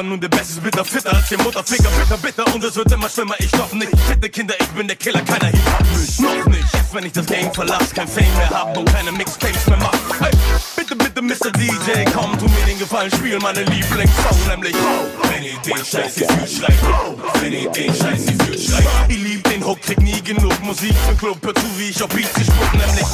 Einfach 0.09 0.21
nur 0.23 0.31
der 0.31 0.39
beste 0.39 0.61
Bitter, 0.63 0.85
fitter 0.87 1.15
als 1.15 1.31
ihr 1.31 1.39
Mutter, 1.43 1.63
Ficker, 1.63 1.91
bitter, 1.91 2.17
bitter 2.17 2.55
und 2.55 2.65
es 2.65 2.77
wird 2.77 2.91
immer 2.93 3.11
schlimmer, 3.11 3.35
ich 3.41 3.51
schaff 3.51 3.75
nicht. 3.75 3.91
Bitte 4.09 4.31
Kinder, 4.31 4.55
ich 4.59 4.69
bin 4.69 4.87
der 4.87 4.97
Killer, 4.97 5.21
keiner 5.21 5.49
Hip-Hop 5.49 5.99
mich, 5.99 6.19
noch 6.19 6.47
nicht. 6.47 6.73
Jetzt, 6.73 6.95
wenn 6.95 7.05
ich 7.05 7.13
das 7.13 7.27
Game 7.27 7.53
verlass, 7.53 7.93
kein 7.95 8.09
Fame 8.09 8.35
mehr 8.39 8.49
hab 8.49 8.75
und 8.75 8.91
keine 8.91 9.13
Mixtapes 9.13 9.67
mehr 9.67 9.77
mach. 9.79 9.93
Hey, 10.21 10.31
bitte, 10.77 10.97
bitte, 10.97 11.21
Mr. 11.21 11.51
DJ, 11.53 12.11
komm, 12.15 12.39
tu 12.39 12.47
mir 12.47 12.65
den 12.67 12.79
Gefallen, 12.79 13.11
spiel 13.11 13.39
meine 13.41 13.65
Lieblingssong, 13.65 14.47
nämlich 14.49 14.75
oh, 14.77 15.29
Wenn 15.31 15.43
ihr 15.43 15.59
den 15.59 15.85
Scheiß 15.85 16.15
hier 16.15 16.29
fühlt, 16.29 16.51
schreit 16.51 16.79
oh, 16.85 17.15
Wenn 17.43 17.53
ihr 17.53 17.71
den 17.71 17.95
Scheiß 17.95 18.29
hier 18.29 18.45
fühlt, 18.47 18.61
schreit 18.61 18.87
Ihr 19.11 19.19
liebt 19.19 19.51
den 19.51 19.63
Hook, 19.63 19.83
kriegt 19.83 20.01
nie 20.01 20.23
genug 20.23 20.59
Musik 20.63 20.95
für 21.07 21.17
Club, 21.17 21.39
hört 21.45 21.59
zu, 21.59 21.67
wie 21.77 21.91
ich 21.91 22.03
auf 22.03 22.09
Beats 22.09 22.33
gespuckt, 22.33 22.73
nämlich 22.73 23.07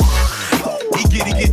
Iggy, 1.01 1.28
Iggy, 1.28 1.51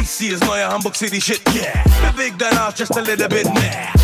DC 0.00 0.32
ist 0.32 0.44
neuer 0.44 0.68
Hamburg 0.68 0.96
City 0.96 1.20
Shit, 1.20 1.40
yeah 1.54 1.84
Beweg 2.10 2.36
dein 2.38 2.58
Arsch 2.58 2.80
just 2.80 2.96
a 2.96 3.00
little 3.00 3.28
bit, 3.28 3.44
nah 3.54 4.03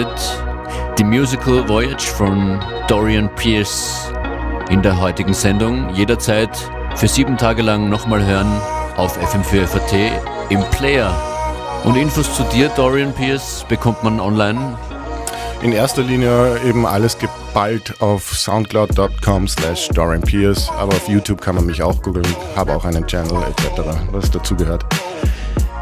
Unlimited. 0.00 0.96
Die 0.98 1.04
Musical 1.04 1.68
Voyage 1.68 2.06
von 2.06 2.60
Dorian 2.88 3.34
Pierce 3.36 4.12
in 4.70 4.82
der 4.82 4.98
heutigen 4.98 5.34
Sendung. 5.34 5.90
Jederzeit 5.94 6.50
für 6.96 7.08
sieben 7.08 7.36
Tage 7.36 7.62
lang 7.62 7.88
nochmal 7.88 8.24
hören 8.24 8.50
auf 8.96 9.18
FM4 9.18 9.66
FAT 9.66 9.92
im 10.50 10.62
Player. 10.70 11.14
Und 11.84 11.96
Infos 11.96 12.34
zu 12.34 12.42
dir, 12.44 12.68
Dorian 12.76 13.14
Pierce, 13.14 13.64
bekommt 13.68 14.02
man 14.02 14.20
online. 14.20 14.76
In 15.62 15.72
erster 15.72 16.02
Linie 16.02 16.58
eben 16.66 16.86
alles 16.86 17.16
geballt 17.18 18.00
auf 18.00 18.32
soundcloud.com 18.32 19.48
slash 19.48 19.88
Dorian 19.88 20.22
Pierce, 20.22 20.70
aber 20.78 20.94
auf 20.94 21.08
YouTube 21.08 21.40
kann 21.40 21.54
man 21.54 21.66
mich 21.66 21.82
auch 21.82 22.00
googeln, 22.02 22.26
habe 22.56 22.74
auch 22.74 22.84
einen 22.84 23.06
Channel 23.06 23.42
etc., 23.42 23.82
was 24.10 24.30
dazugehört. 24.30 24.84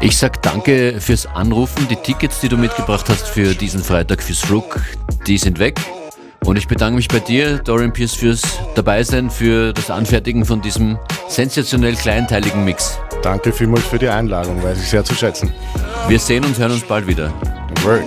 Ich 0.01 0.17
sag 0.17 0.41
danke 0.41 1.01
fürs 1.01 1.25
Anrufen. 1.25 1.87
Die 1.89 1.97
Tickets, 1.97 2.39
die 2.39 2.47
du 2.47 2.57
mitgebracht 2.57 3.09
hast 3.09 3.27
für 3.27 3.53
diesen 3.53 3.83
Freitag 3.83 4.23
fürs 4.23 4.49
Rook, 4.49 4.79
die 5.27 5.37
sind 5.37 5.59
weg. 5.59 5.77
Und 6.45 6.57
ich 6.57 6.69
bedanke 6.69 6.95
mich 6.95 7.09
bei 7.09 7.19
dir, 7.19 7.57
Dorian 7.57 7.91
Pierce, 7.91 8.15
fürs 8.15 8.41
Dabeisein, 8.75 9.29
für 9.29 9.73
das 9.73 9.91
Anfertigen 9.91 10.45
von 10.45 10.61
diesem 10.61 10.97
sensationell 11.27 11.95
kleinteiligen 11.95 12.63
Mix. 12.63 12.97
Danke 13.21 13.51
vielmals 13.51 13.85
für 13.85 13.99
die 13.99 14.07
Einladung, 14.07 14.63
weiß 14.63 14.81
ich 14.81 14.89
sehr 14.89 15.03
zu 15.03 15.15
schätzen. 15.15 15.53
Wir 16.07 16.19
sehen 16.19 16.45
uns, 16.45 16.57
hören 16.57 16.71
uns 16.71 16.83
bald 16.83 17.05
wieder. 17.05 17.33
Word. 17.83 18.05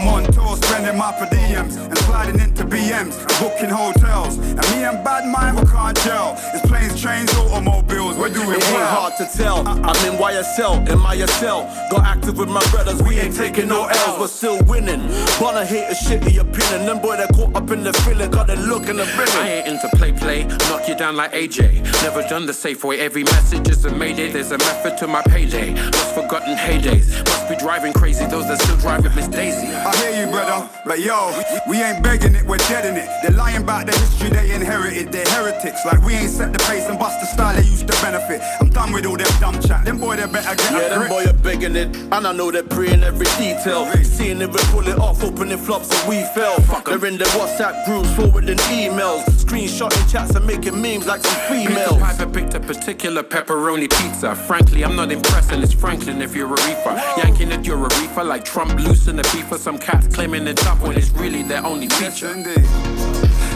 I'm 0.00 0.06
on 0.06 0.22
tour 0.32 0.56
spending 0.58 0.96
my 0.96 1.10
per 1.10 1.26
diems 1.26 1.76
and 1.76 1.98
sliding 1.98 2.38
into 2.38 2.47
BM. 2.88 3.08
ATMs, 3.08 3.40
booking 3.40 3.70
hotels. 3.70 4.38
And 4.38 4.70
me 4.70 4.84
and 4.84 5.04
bad 5.04 5.26
mind, 5.26 5.58
we 5.58 5.66
can't 5.66 5.96
gel. 5.98 6.34
It's 6.54 6.66
planes, 6.66 7.00
trains, 7.00 7.32
automobiles, 7.34 8.16
we're 8.16 8.30
doing 8.30 8.50
It 8.50 8.64
ain't 8.64 8.74
well. 8.74 8.86
hard 8.86 9.16
to 9.18 9.26
tell. 9.36 9.66
I'm 9.66 9.96
in 10.06 10.18
YSL, 10.18 10.88
in 10.88 10.98
my 10.98 11.16
SL. 11.16 11.68
Got 11.90 12.04
active 12.04 12.38
with 12.38 12.48
my 12.48 12.64
brothers, 12.70 13.02
we 13.02 13.18
ain't 13.18 13.36
taking 13.36 13.68
no 13.68 13.86
L's, 13.86 14.18
we're 14.20 14.26
still 14.28 14.60
winning. 14.64 15.02
Wanna 15.40 15.64
hate 15.64 15.86
a 15.88 15.94
shitty 15.94 16.38
opinion. 16.40 16.86
Them 16.86 17.00
boy 17.00 17.16
that 17.16 17.32
caught 17.34 17.54
up 17.54 17.70
in 17.70 17.82
the 17.82 17.92
feeling, 18.04 18.30
got 18.30 18.46
the 18.46 18.56
look 18.56 18.88
and 18.88 18.98
the 18.98 19.06
I 19.08 19.48
ain't 19.48 19.68
into 19.68 19.88
play 19.96 20.12
play, 20.12 20.44
knock 20.68 20.88
you 20.88 20.94
down 20.96 21.16
like 21.16 21.32
AJ. 21.32 21.82
Never 22.02 22.22
done 22.28 22.46
the 22.46 22.54
safe 22.54 22.84
way, 22.84 23.00
every 23.00 23.24
message 23.24 23.68
is 23.68 23.84
a 23.84 23.90
mayday. 23.90 24.30
There's 24.30 24.52
a 24.52 24.58
method 24.58 24.96
to 24.98 25.06
my 25.06 25.22
payday. 25.22 25.74
Lost 25.74 26.14
forgotten 26.14 26.56
heydays. 26.56 27.24
Must 27.26 27.48
be 27.48 27.56
driving 27.56 27.92
crazy, 27.92 28.26
those 28.26 28.46
that 28.48 28.60
still 28.62 28.76
drive 28.76 29.02
with 29.02 29.14
Miss 29.14 29.28
Daisy. 29.28 29.68
I 29.68 29.94
hear 29.96 30.24
you, 30.24 30.30
brother, 30.30 30.68
but 30.84 31.00
yo, 31.00 31.32
we 31.68 31.82
ain't 31.82 32.02
begging 32.02 32.34
it, 32.34 32.44
we're 32.46 32.58
dead 32.68 32.77
in 32.84 32.96
it. 32.96 33.08
They're 33.22 33.30
lying 33.36 33.62
about 33.62 33.86
the 33.86 33.92
history 33.92 34.30
they 34.30 34.54
inherited. 34.54 35.12
They're 35.12 35.24
heretics, 35.26 35.84
like 35.84 36.02
we 36.02 36.14
ain't 36.14 36.30
set 36.30 36.52
the 36.52 36.58
pace 36.60 36.86
and 36.86 36.98
bust 36.98 37.20
the 37.20 37.26
style 37.26 37.54
they 37.56 37.62
used 37.62 37.86
to 37.88 38.02
benefit. 38.02 38.40
I'm 38.60 38.70
done 38.70 38.92
with 38.92 39.06
all 39.06 39.16
them 39.16 39.28
dumb 39.40 39.60
chat. 39.60 39.84
Them 39.84 39.98
boy, 39.98 40.16
they 40.16 40.26
better 40.26 40.54
get 40.56 40.72
Yeah, 40.72 40.78
a 40.78 40.90
them 40.90 40.98
grip. 41.00 41.10
boy 41.10 41.24
are 41.26 41.32
begging 41.42 41.76
it, 41.76 41.94
and 41.96 42.26
I 42.26 42.32
know 42.32 42.50
they're 42.50 42.62
praying 42.62 43.02
every 43.02 43.26
detail. 43.38 43.86
Seeing 44.04 44.40
if 44.40 44.50
we 44.52 44.60
pull 44.72 44.86
it 44.88 44.98
off, 44.98 45.22
opening 45.22 45.58
flops 45.58 45.90
and 45.90 46.08
we 46.08 46.22
fell. 46.34 46.58
They're 46.84 47.04
in 47.06 47.18
the 47.18 47.24
WhatsApp 47.36 47.84
groups, 47.84 48.10
forwarding 48.14 48.58
emails, 48.58 49.22
screenshotting 49.44 50.10
chats 50.10 50.34
and 50.34 50.46
making 50.46 50.80
memes 50.80 51.06
like 51.06 51.22
some 51.24 51.40
females. 51.48 51.92
Peter. 51.94 52.00
Piper 52.04 52.26
picked 52.26 52.54
a 52.54 52.60
particular 52.60 53.22
pepperoni 53.22 53.88
pizza. 53.90 54.34
Frankly, 54.34 54.84
I'm 54.84 54.96
not 54.96 55.12
impressed, 55.12 55.52
and 55.52 55.62
it's 55.62 55.72
Franklin 55.72 56.20
if 56.22 56.34
you're 56.34 56.46
a 56.48 56.50
reefer. 56.66 57.00
Yanking 57.16 57.52
at 57.52 57.64
you're 57.64 57.76
a 57.78 57.88
reefer, 58.00 58.24
like 58.24 58.44
Trump 58.44 58.74
loosen 58.80 59.16
the 59.16 59.22
beef 59.34 59.46
for 59.48 59.58
some 59.58 59.78
cats 59.78 60.06
claiming 60.14 60.46
it's 60.46 60.62
tough 60.62 60.80
when 60.82 60.96
it's 60.96 61.10
really 61.10 61.42
their 61.42 61.64
only 61.64 61.88
feature. 61.88 62.28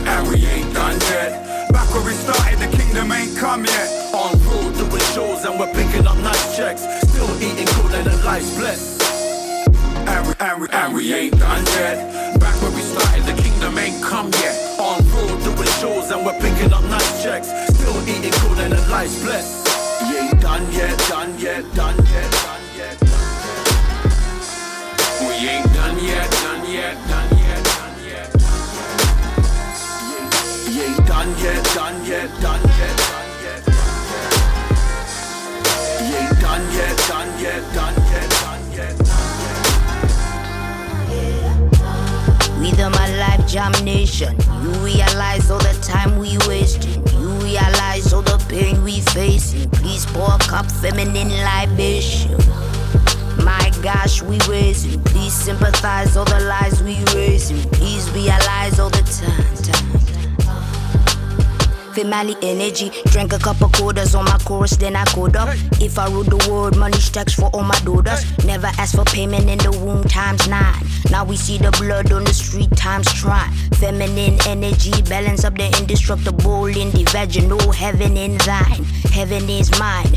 And 0.06 0.28
we 0.28 0.46
ain't 0.46 0.72
done 0.74 0.98
yet. 1.12 1.70
Back 1.72 1.88
where 1.94 2.04
we 2.04 2.12
started, 2.12 2.58
the 2.58 2.76
kingdom 2.76 3.12
ain't 3.12 3.36
come 3.36 3.64
yet. 3.64 3.88
On 4.14 4.32
road 4.46 4.74
doing 4.76 5.02
shows 5.14 5.44
and 5.44 5.58
we're 5.58 5.72
picking 5.72 6.06
up 6.06 6.16
nice 6.18 6.56
checks. 6.56 6.82
Still 7.08 7.30
eating 7.42 7.66
good 7.76 7.92
and 7.94 8.06
the 8.06 8.16
life's 8.24 8.56
blessed. 8.56 9.02
And 10.08 10.26
we, 10.26 10.34
and 10.40 10.60
we, 10.60 10.68
and 10.68 10.94
we 10.94 11.14
ain't 11.14 11.38
done 11.38 11.64
yet. 11.78 12.40
Back 12.40 12.60
where 12.62 12.72
we 12.72 12.80
started, 12.82 13.24
the 13.24 13.40
kingdom 13.40 13.78
ain't 13.78 14.02
come 14.02 14.30
yet. 14.42 14.56
On 14.80 14.98
road 15.14 15.38
doing 15.44 15.68
shows 15.80 16.10
and 16.10 16.26
we're 16.26 16.38
picking 16.40 16.72
up 16.72 16.82
nice 16.84 17.22
checks. 17.22 17.48
Still 17.74 18.02
eating 18.08 18.34
good 18.42 18.58
and 18.58 18.72
the 18.72 18.80
life's 18.90 19.22
blessed. 19.22 19.68
We 20.08 20.18
ain't 20.18 20.40
done 20.40 20.66
yet, 20.72 20.98
done 21.08 21.38
yet, 21.38 21.62
done 21.74 21.96
yet, 22.10 22.30
done 22.42 22.62
yet. 22.76 22.96
We 25.22 25.48
ain't 25.48 25.72
done 25.72 25.98
yet, 26.02 26.31
ain't 31.48 31.74
done 31.74 32.04
yet, 32.06 32.30
done 32.40 32.62
yet, 32.78 32.96
done 32.98 33.30
yet, 33.42 33.66
done 33.66 33.92
yet. 34.12 34.42
We 36.00 36.06
ain't 36.14 36.40
done 36.40 36.64
yet, 36.72 36.96
done 37.08 37.40
yet, 37.40 37.74
done 37.74 37.94
yet, 38.12 38.30
done 38.30 38.72
yet. 38.72 38.98
With 42.60 42.78
my 42.78 43.16
life 43.18 43.52
damnation, 43.52 44.36
you 44.62 44.70
realize 44.84 45.50
all 45.50 45.58
the 45.58 45.76
time 45.82 46.16
we 46.18 46.38
wasting. 46.46 47.02
You 47.20 47.30
realize 47.42 48.12
all 48.12 48.22
the 48.22 48.38
pain 48.48 48.84
we 48.84 49.00
facing. 49.00 49.68
Please 49.70 50.06
pour 50.06 50.34
a 50.34 50.38
cup 50.38 50.70
feminine 50.70 51.30
libation. 51.30 52.36
My 53.44 53.72
gosh, 53.82 54.22
we 54.22 54.38
raising. 54.48 55.02
Please 55.02 55.34
sympathize 55.34 56.16
all 56.16 56.24
the 56.24 56.40
lies 56.40 56.82
we 56.84 57.02
raising. 57.14 57.58
Please 57.70 58.08
realize 58.12 58.78
all 58.78 58.90
the 58.90 59.02
time. 59.02 59.56
time. 59.64 59.91
Family 61.94 62.34
energy, 62.42 62.90
drank 63.06 63.34
a 63.34 63.38
couple 63.38 63.68
quarters 63.68 64.14
on 64.14 64.24
my 64.24 64.38
chorus, 64.38 64.76
then 64.76 64.96
I 64.96 65.04
code 65.04 65.36
up. 65.36 65.50
If 65.80 65.98
I 65.98 66.08
rule 66.08 66.24
the 66.24 66.38
world, 66.50 66.76
money 66.76 66.98
stacks 66.98 67.34
for 67.34 67.50
all 67.52 67.62
my 67.62 67.78
daughters. 67.80 68.24
Never 68.44 68.68
ask 68.78 68.96
for 68.96 69.04
payment 69.04 69.50
in 69.50 69.58
the 69.58 69.70
womb 69.70 70.04
times 70.04 70.48
nine. 70.48 70.82
Now 71.10 71.24
we 71.24 71.36
see 71.36 71.58
the 71.58 71.70
blood 71.72 72.10
on 72.10 72.24
the 72.24 72.32
street 72.32 72.74
times 72.76 73.12
trying. 73.12 73.52
Feminine 73.76 74.38
energy, 74.46 74.90
balance 75.02 75.44
up 75.44 75.54
the 75.54 75.66
indestructible 75.78 76.66
in 76.66 76.90
the 76.92 77.04
vaginal. 77.12 77.72
Heaven 77.72 78.16
in 78.16 78.38
thine, 78.38 78.84
heaven 79.12 79.48
is 79.50 79.70
mine. 79.78 80.16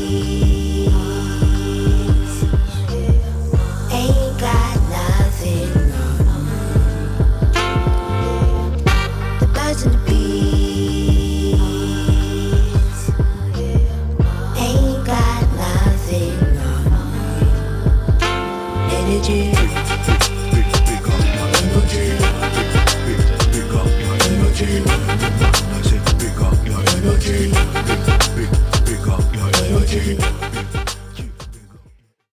Big, 27.31 27.53
big, 27.53 28.35
big, 28.35 28.49
big 28.85 29.07
up 29.07 29.33
your 29.33 29.49
energy. 29.63 30.90